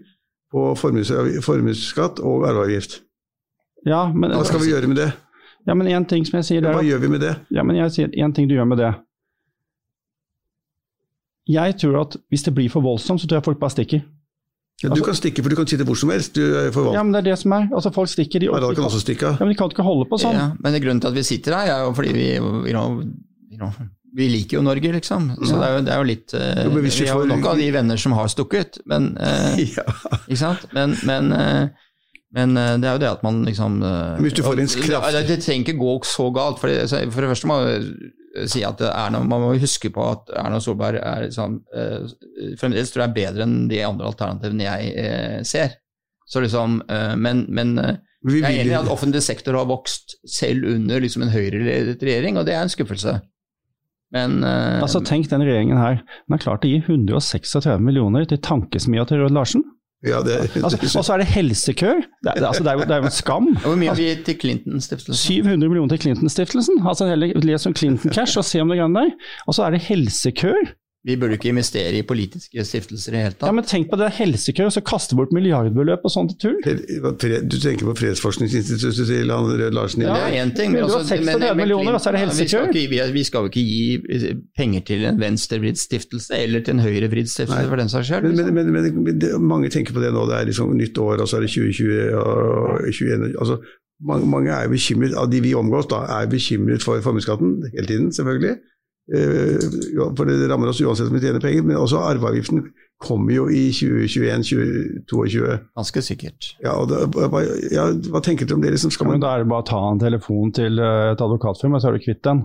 [0.52, 2.98] på formues- formuesskatt og arveavgift.
[3.86, 5.08] Ja, men, Hva skal vi gjøre med det?
[5.66, 7.32] Ja, men en ting som jeg sier det er Hva gjør vi med det?
[7.56, 8.92] Ja, men jeg sier en ting du gjør med det.
[11.48, 14.04] Jeg tror at hvis det blir for voldsomt, så tror jeg folk bare stikker.
[14.82, 16.36] Ja, du kan stikke, for du kan sitte hvor som helst.
[16.36, 17.68] Ja, men det er det som er.
[17.72, 18.42] Altså, folk stikker.
[18.42, 19.36] De, Harald kan også stikke av.
[19.38, 20.34] Ja, men de kan ikke holde på sånn.
[20.36, 22.98] Ja, men grunnen til at vi sitter her, er jo fordi vi you know,
[23.52, 23.70] you know,
[24.14, 25.30] vi liker jo Norge, liksom.
[25.40, 27.62] Så det er jo, det er jo litt uh, Jo, vi har jo nok av
[27.62, 29.86] de venner som har stukket, men uh, Ja.
[30.26, 30.66] Ikke sant?
[30.74, 31.88] Men, men, uh,
[32.34, 33.78] men det er jo det at man liksom
[34.22, 36.58] hvis du får en kraft- Det, det trenger ikke gå så galt.
[36.58, 37.60] For det, for det første må
[38.50, 42.08] si at det er noe, man må huske på at Erna Solberg er liksom, eh,
[42.60, 45.76] fremdeles tror jeg er bedre enn de andre alternativene jeg eh, ser.
[46.26, 50.16] Så liksom, eh, men, men eh, jeg er enig i at offentlig sektor har vokst
[50.26, 53.18] selv under liksom en høyreledet regjering, og det er en skuffelse.
[54.14, 56.00] Men eh, Altså, Tenk den regjeringen her.
[56.24, 59.64] Den har klart å gi 136 millioner til tankesmia til Rød Larsen.
[60.04, 61.92] Ja, det, Altså, og så er det helsekø!
[62.24, 63.50] Det, altså, det, er jo, det er jo en skam.
[63.64, 65.16] hvor mye vi til Clinton-stiftelsen?
[65.16, 66.82] 700 millioner til Clinton-stiftelsen.
[66.88, 69.14] Altså, Les om Clinton Cash og se om det greiene der.
[69.46, 70.74] Og så er det helsekøer.
[71.04, 73.48] Vi burde ikke investere i politiske stiftelser i det hele tatt.
[73.50, 76.56] Ja, men tenk på det er helsekøer, så kaste bort milliardbeløp og sånt tull.
[76.64, 80.02] du tenker på Fredsforskningsinstituttet til han Rød Larsen?
[80.02, 80.30] Ja, Ja.
[80.30, 82.24] det er én ting, men, Men du har altså, men- men millioner, og så er
[82.24, 86.32] det skal ikke- Vi, vi skal jo ikke gi eh, penger til en venstrevridd stiftelse,
[86.38, 87.68] eller til en høyrevridd stiftelse Nei.
[87.68, 88.22] for den saks skyld.
[88.22, 88.54] Men, liksom.
[88.54, 91.28] men, men, men det, mange tenker på det nå, det er liksom nytt år, og
[91.28, 93.36] så er det 2020 og 2021.
[93.40, 93.58] Altså,
[94.02, 98.08] mange, mange er bekymret, av de vi omgås, da, er bekymret for formuesskatten hele tiden,
[98.12, 98.56] selvfølgelig.
[99.12, 99.60] Eh,
[100.16, 102.62] for det rammer oss uansett om vi tjener penger, men også arveavgiften
[103.04, 105.58] kommer jo i 2021-2022.
[105.76, 106.54] Ganske sikkert.
[106.64, 107.42] Ja, hva,
[107.74, 108.70] ja, hva tenker dere om det?
[108.76, 111.20] Liksom, skal Ja, men da er det bare å ta en telefon til eh, et
[111.20, 112.44] advokatfirma, så er du kvitt den.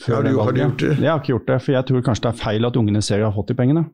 [0.00, 0.92] Før Har du- har du gjort det?
[0.98, 3.18] Jeg har ikke gjort det, for jeg tror kanskje det er feil at ungene ser
[3.18, 3.84] de har fått de pengene.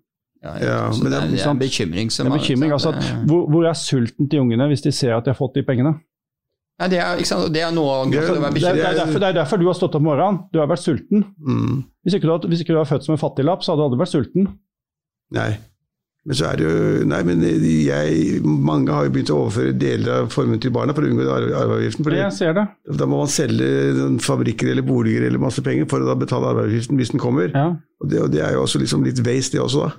[0.45, 2.70] Ja, Ja, det, det er er, det er en bekymring som Det er bekymring.
[2.72, 5.55] altså at, hvor, hvor er sulten til ungene hvis de ser at de har fått
[5.55, 5.97] de pengene?
[6.80, 7.52] Ja, det, er, ikke sant?
[7.54, 9.38] det er noe av grunnen til å være Det er, det, er derfor, det er
[9.40, 10.42] derfor du har stått opp om morgenen.
[10.52, 11.24] Du har vært sulten.
[11.40, 13.80] mm, Hvis ikke du hadde, hvis ikke du hadde født som en fattiglapp, så hadde
[13.82, 14.52] du aldri vært sulten.
[15.32, 15.50] nei.
[16.26, 20.10] Men så er det jo Nei, men jeg, mange har jo begynt å overføre deler
[20.24, 22.02] av formuen til barna for å unngå arve- arveavgiften.
[22.02, 22.64] Fordi Jeg ser det.
[22.98, 23.68] da må man selge
[24.26, 27.54] fabrikker eller boliger eller masse penger for å da betale arveavgiften hvis den kommer.
[27.54, 27.68] Ja.
[28.02, 29.92] Og det, og det er jo også liksom litt waste, det også, da.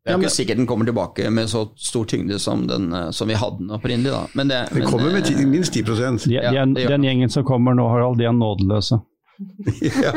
[0.00, 3.10] Det er jo ikke sikkert den kommer tilbake med så stor tyngde som, den, eh,
[3.12, 4.14] som vi hadde den opprinnelig.
[4.14, 4.22] Da.
[4.34, 5.92] Men det, Den men, kommer med eh, ti, minst 10 De,
[6.32, 9.00] Ja, de er, det den gjengen som kommer nå, Harald, de er nådeløse.
[9.80, 10.12] ja.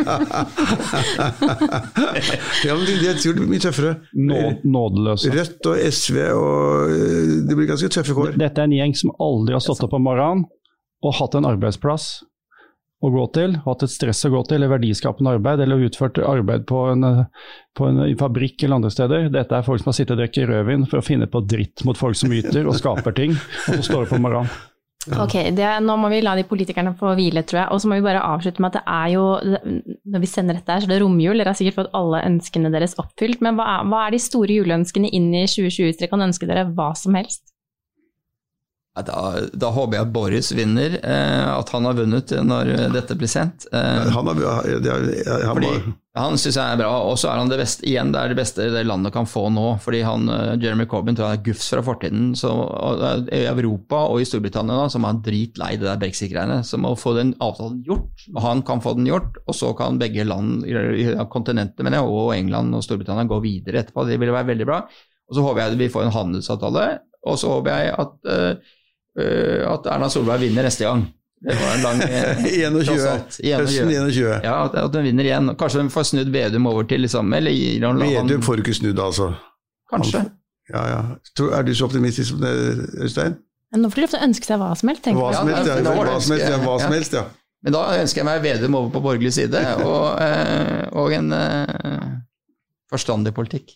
[2.67, 3.93] ja, men de, det blir mye tøffere.
[4.15, 5.31] Nå, nådeløse.
[5.35, 8.35] Rødt og SV og øh, Det blir ganske tøffe kår.
[8.39, 10.47] Dette er en gjeng som aldri har stått opp om morgenen
[11.03, 12.23] og hatt en arbeidsplass
[13.03, 16.67] å gå til, hatt et stress å gå til, eller verdiskapende arbeid, eller utført arbeid
[16.69, 19.31] på en, eh, på en fabrikk eller andre steder.
[19.33, 21.99] Dette er folk som har sittet og drukket rødvin for å finne på dritt mot
[21.99, 24.53] folk som yter og skaper ting, og så står opp om morgenen.
[25.19, 27.67] Ok, det, nå må vi la de politikerne få hvile, tror jeg.
[27.75, 29.23] Og så må vi bare avslutte med at det er jo
[30.13, 31.35] Når vi sender dette her, så det er romjul.
[31.35, 33.43] Dere har sikkert fått alle ønskene deres oppfylt.
[33.43, 35.89] Men hva er, hva er de store juleønskene inn i 2020?
[35.89, 37.52] Hvis dere kan ønske dere hva som helst?
[38.93, 39.21] Da,
[39.57, 43.65] da håper jeg at Boris vinner, eh, at han har vunnet når dette blir sendt.
[43.73, 43.79] Eh,
[44.13, 45.71] Han, har, han fordi
[46.13, 48.37] Han syns jeg er bra, og så er han det beste igjen, det er det
[48.37, 49.63] beste det landet kan få nå.
[49.81, 52.27] fordi han, eh, Jeremy Corbyn tror jeg er gufs fra fortiden.
[52.37, 52.51] Så,
[53.33, 56.59] I Europa og i Storbritannia da, som er dritlei det der brexit-greiene.
[56.61, 59.41] Så må få den avtalen gjort, og han kan få den gjort.
[59.47, 60.61] Og så kan begge land,
[61.33, 64.05] kontinentet mener jeg, og England og Storbritannia gå videre etterpå.
[64.05, 64.83] Det ville være veldig bra.
[65.31, 66.87] Og så håper jeg vi får en handelsavtale,
[67.25, 68.15] og så håper jeg at,
[69.13, 71.03] at Erna Solberg vinner neste gang.
[71.43, 72.81] Det var en lang eh, 21.
[73.43, 73.59] 21.
[73.59, 74.43] Høsten 21.
[74.45, 75.51] Ja, at, hun vinner igjen.
[75.59, 79.01] Kanskje hun får snudd Vedum over til liksom, eller gir han, Vedum får ikke snudd,
[79.03, 79.33] altså.
[79.91, 80.23] Kanskje.
[80.71, 81.01] Ja, ja.
[81.35, 82.53] Tror- Er du så optimistisk som det,
[83.03, 83.35] Øystein?
[83.75, 85.03] Nå får de lov til å ønske seg hva som helst.
[85.03, 85.25] tenker jeg.
[85.25, 86.59] Hva som helst, ja.
[86.63, 87.25] Hva som helst, ja.
[87.63, 92.09] Men da ønsker jeg meg Vedum over på borgerlig side, og, eh, og en uh,
[92.91, 93.75] forstandig politikk.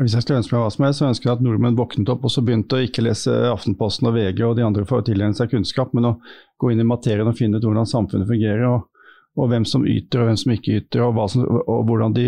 [0.00, 2.24] Hvis jeg skulle ønske meg hva som helst, så ønsker jeg at nordmenn våknet opp
[2.24, 5.36] og så begynte å ikke lese Aftenposten og VG og de andre for å tilegne
[5.36, 6.14] seg kunnskap, men å
[6.60, 8.88] gå inn i materien og finne ut hvordan samfunnet fungerer, og,
[9.36, 12.26] og hvem som yter og hvem som ikke yter, og, som, og hvordan de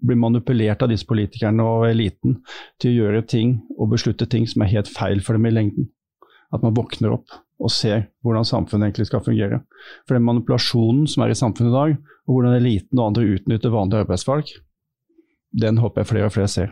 [0.00, 2.40] blir manipulert av disse politikerne og eliten
[2.80, 5.92] til å gjøre ting og beslutte ting som er helt feil for dem i lengden.
[6.52, 9.62] At man våkner opp og ser hvordan samfunnet egentlig skal fungere.
[10.08, 11.96] For den manipulasjonen som er i samfunnet i dag,
[12.26, 14.50] og hvordan eliten og andre utnytter vanlige arbeidsfolk,
[15.60, 16.70] den håper jeg flere og flere ser.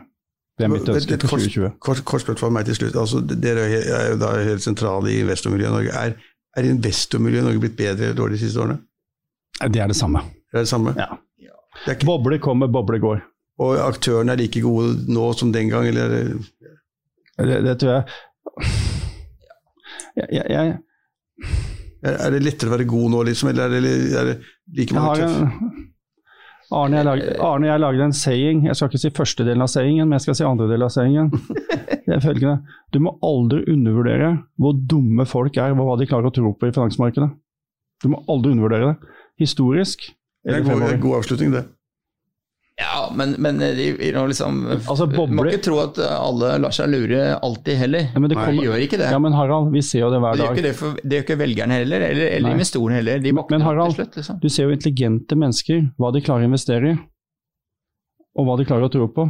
[0.58, 1.70] Det er mitt ønske til for kort- 2020.
[1.80, 2.96] Kort, kort spørsmål meg til slutt.
[3.00, 5.92] Altså, dere er jo da helt sentrale i investormiljøet i Norge.
[5.96, 6.14] Er,
[6.56, 8.78] er investormiljøet i Norge blitt bedre eller dårligere de siste årene?
[9.72, 10.20] Det er det samme.
[10.50, 10.94] Det er det samme.
[10.98, 11.06] Ja.
[11.86, 13.20] Det ikke, Boble kommer, boble går.
[13.60, 18.04] og aktørene er like gode nå som den gang, eller er det- Det, tror jeg
[20.16, 20.78] jeg, jeg, jeg,
[22.02, 24.36] er det lettere å være god nå, liksom, eller er det, er det
[24.76, 25.70] like mange tøffe?
[26.70, 29.70] Arne jeg, lagde, Arne jeg lagde en saying, jeg skal ikke si første delen av
[29.72, 31.32] sayingen, men jeg skal si andre delen av sayingen.
[32.06, 32.76] Det er følgende.
[32.94, 36.70] Du må aldri undervurdere hvor dumme folk er, og hva de klarer å tro på
[36.70, 37.28] i finansmarkedet.
[38.02, 39.18] Du må aldri undervurdere det.
[39.42, 40.08] Historisk
[40.46, 41.66] Det er en god, god avslutning, det.
[42.80, 47.20] Ja, men, men de, liksom, Altså, bobler, må ikke tro at alle lar seg lure
[47.36, 48.06] alltid heller.
[48.14, 49.10] Ja, men det Nei, kommer- de gjør ikke det.
[49.12, 50.56] Ja, men Harald, vi ser jo det hver det, gjør dag.
[50.56, 53.20] ikke det, for, det gjør ikke velgerne heller, eller, eller investorene heller.
[53.26, 54.16] De Men Harald, slutt.
[54.16, 54.40] Liksom.
[54.40, 56.96] Du ser jo intelligente mennesker, hva de klarer å investere i,
[58.40, 59.28] og hva de klarer å tro på.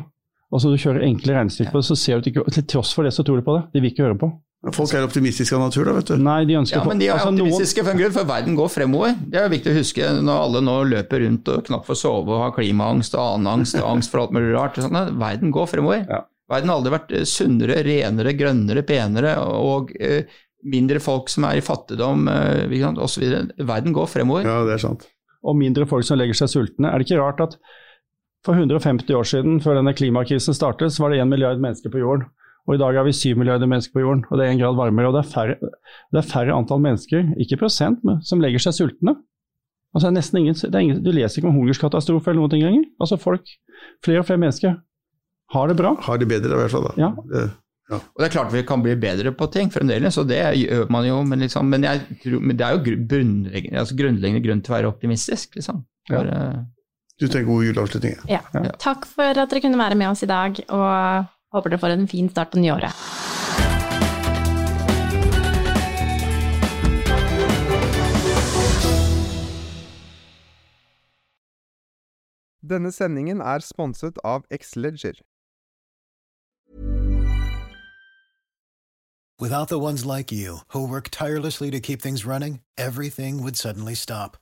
[0.50, 3.38] Altså Du kjører enkle regnestykker, så ser du ikke, til tross for det så tror
[3.38, 3.64] de på det.
[3.74, 4.30] De vil ikke høre på.
[4.76, 6.18] Folk er optimistiske av natur, da, vet du.
[6.20, 8.56] Nei, de ønsker Ja, men de er altså, noen- optimistiske for en grunn, for verden
[8.58, 9.14] går fremover.
[9.32, 12.42] Det er viktig å huske når alle nå løper rundt og knapt får sove og
[12.44, 14.76] har klimaangst og annen angst og angst for alt mulig rart.
[14.76, 16.04] Sånn, verden går fremover.
[16.04, 16.20] Ja.
[16.52, 20.28] Verden har aldri vært eh, sunnere, renere, grønnere, penere og eh,
[20.68, 23.24] mindre folk som er i fattigdom eh, osv.
[23.64, 24.44] Verden går fremover.
[24.44, 25.08] Ja, det er sant.
[25.40, 26.90] og mindre folk som legger seg sultne.
[26.92, 27.56] Er det ikke rart at
[28.44, 32.00] for 150 år siden, før denne klimakrisen startet, så var det 1 milliard mennesker på
[32.02, 32.28] jorden.
[32.68, 34.76] Og i dag har vi syv milliarder mennesker på jorden, og det er én grad
[34.78, 35.08] varmere.
[35.08, 35.72] Og det er færre,
[36.12, 39.16] det er færre antall mennesker, ikke prosent, men som legger seg sultne.
[39.90, 42.62] Altså, det er nesten ingen, det er ingen, du leser ikke om hungerskatastrofe eller ting
[42.62, 42.84] lenger.
[43.02, 43.48] Altså folk,
[44.04, 44.76] flere og flere mennesker
[45.50, 45.96] har det bra.
[46.06, 46.86] Har det bedre, i hvert fall.
[46.86, 46.92] da.
[47.00, 47.10] Ja.
[47.32, 47.50] Det,
[47.90, 51.08] Og det er klart vi kan bli bedre på ting fremdeles, og det gjør man
[51.08, 54.72] jo, men, liksom, men, jeg tror, men det er jo grunnleggende, altså grunnleggende grunn til
[54.72, 55.56] å være optimistisk.
[55.58, 55.82] Liksom.
[56.06, 56.62] For, ja.
[57.18, 58.14] du trenger god juleavslutning.
[58.30, 58.44] ja.
[58.54, 58.62] Ja.
[58.78, 62.08] Takk for at dere kunne være med oss i dag, og håper dere får en
[62.08, 62.94] fin start på nyåret.
[72.70, 75.18] Denne sendingen er sponset av Xleger.
[79.40, 83.94] Without the ones like you, who work tirelessly to keep things running, everything would suddenly
[83.94, 84.36] stop.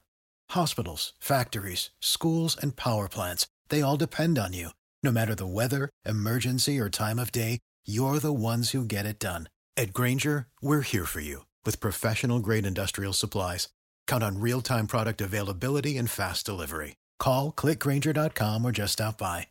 [0.51, 4.71] Hospitals, factories, schools, and power plants, they all depend on you.
[5.05, 9.21] No matter the weather, emergency, or time of day, you're the ones who get it
[9.21, 9.49] done.
[9.77, 13.69] At Granger, we're here for you with professional grade industrial supplies.
[14.09, 16.97] Count on real time product availability and fast delivery.
[17.21, 19.47] Call clickgranger.com or just stop by.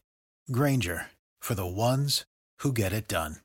[0.51, 1.07] Granger
[1.39, 2.25] for the ones
[2.59, 3.37] who get it done.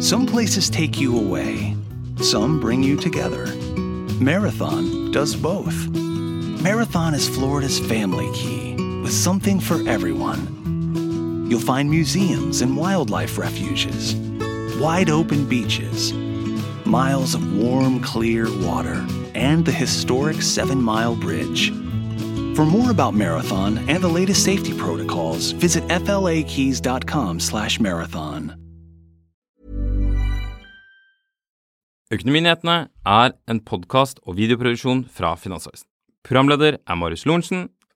[0.00, 1.76] Some places take you away,
[2.22, 3.54] some bring you together.
[4.18, 5.76] Marathon does both.
[6.62, 8.70] Marathon is Florida's family key
[9.02, 11.48] with something for everyone.
[11.50, 14.14] You'll find museums and wildlife refuges,
[14.80, 16.12] wide open beaches,
[16.84, 21.72] miles of warm, clear water, and the historic Seven Mile Bridge.
[22.54, 28.60] For more about Marathon and the latest safety protocols, visit flakeys.com/marathon.
[32.10, 35.86] Økonominyhetene er en podkast og videoproduksjon fra Finansavisen.
[36.26, 37.70] Programleder er Marius Lorentzen.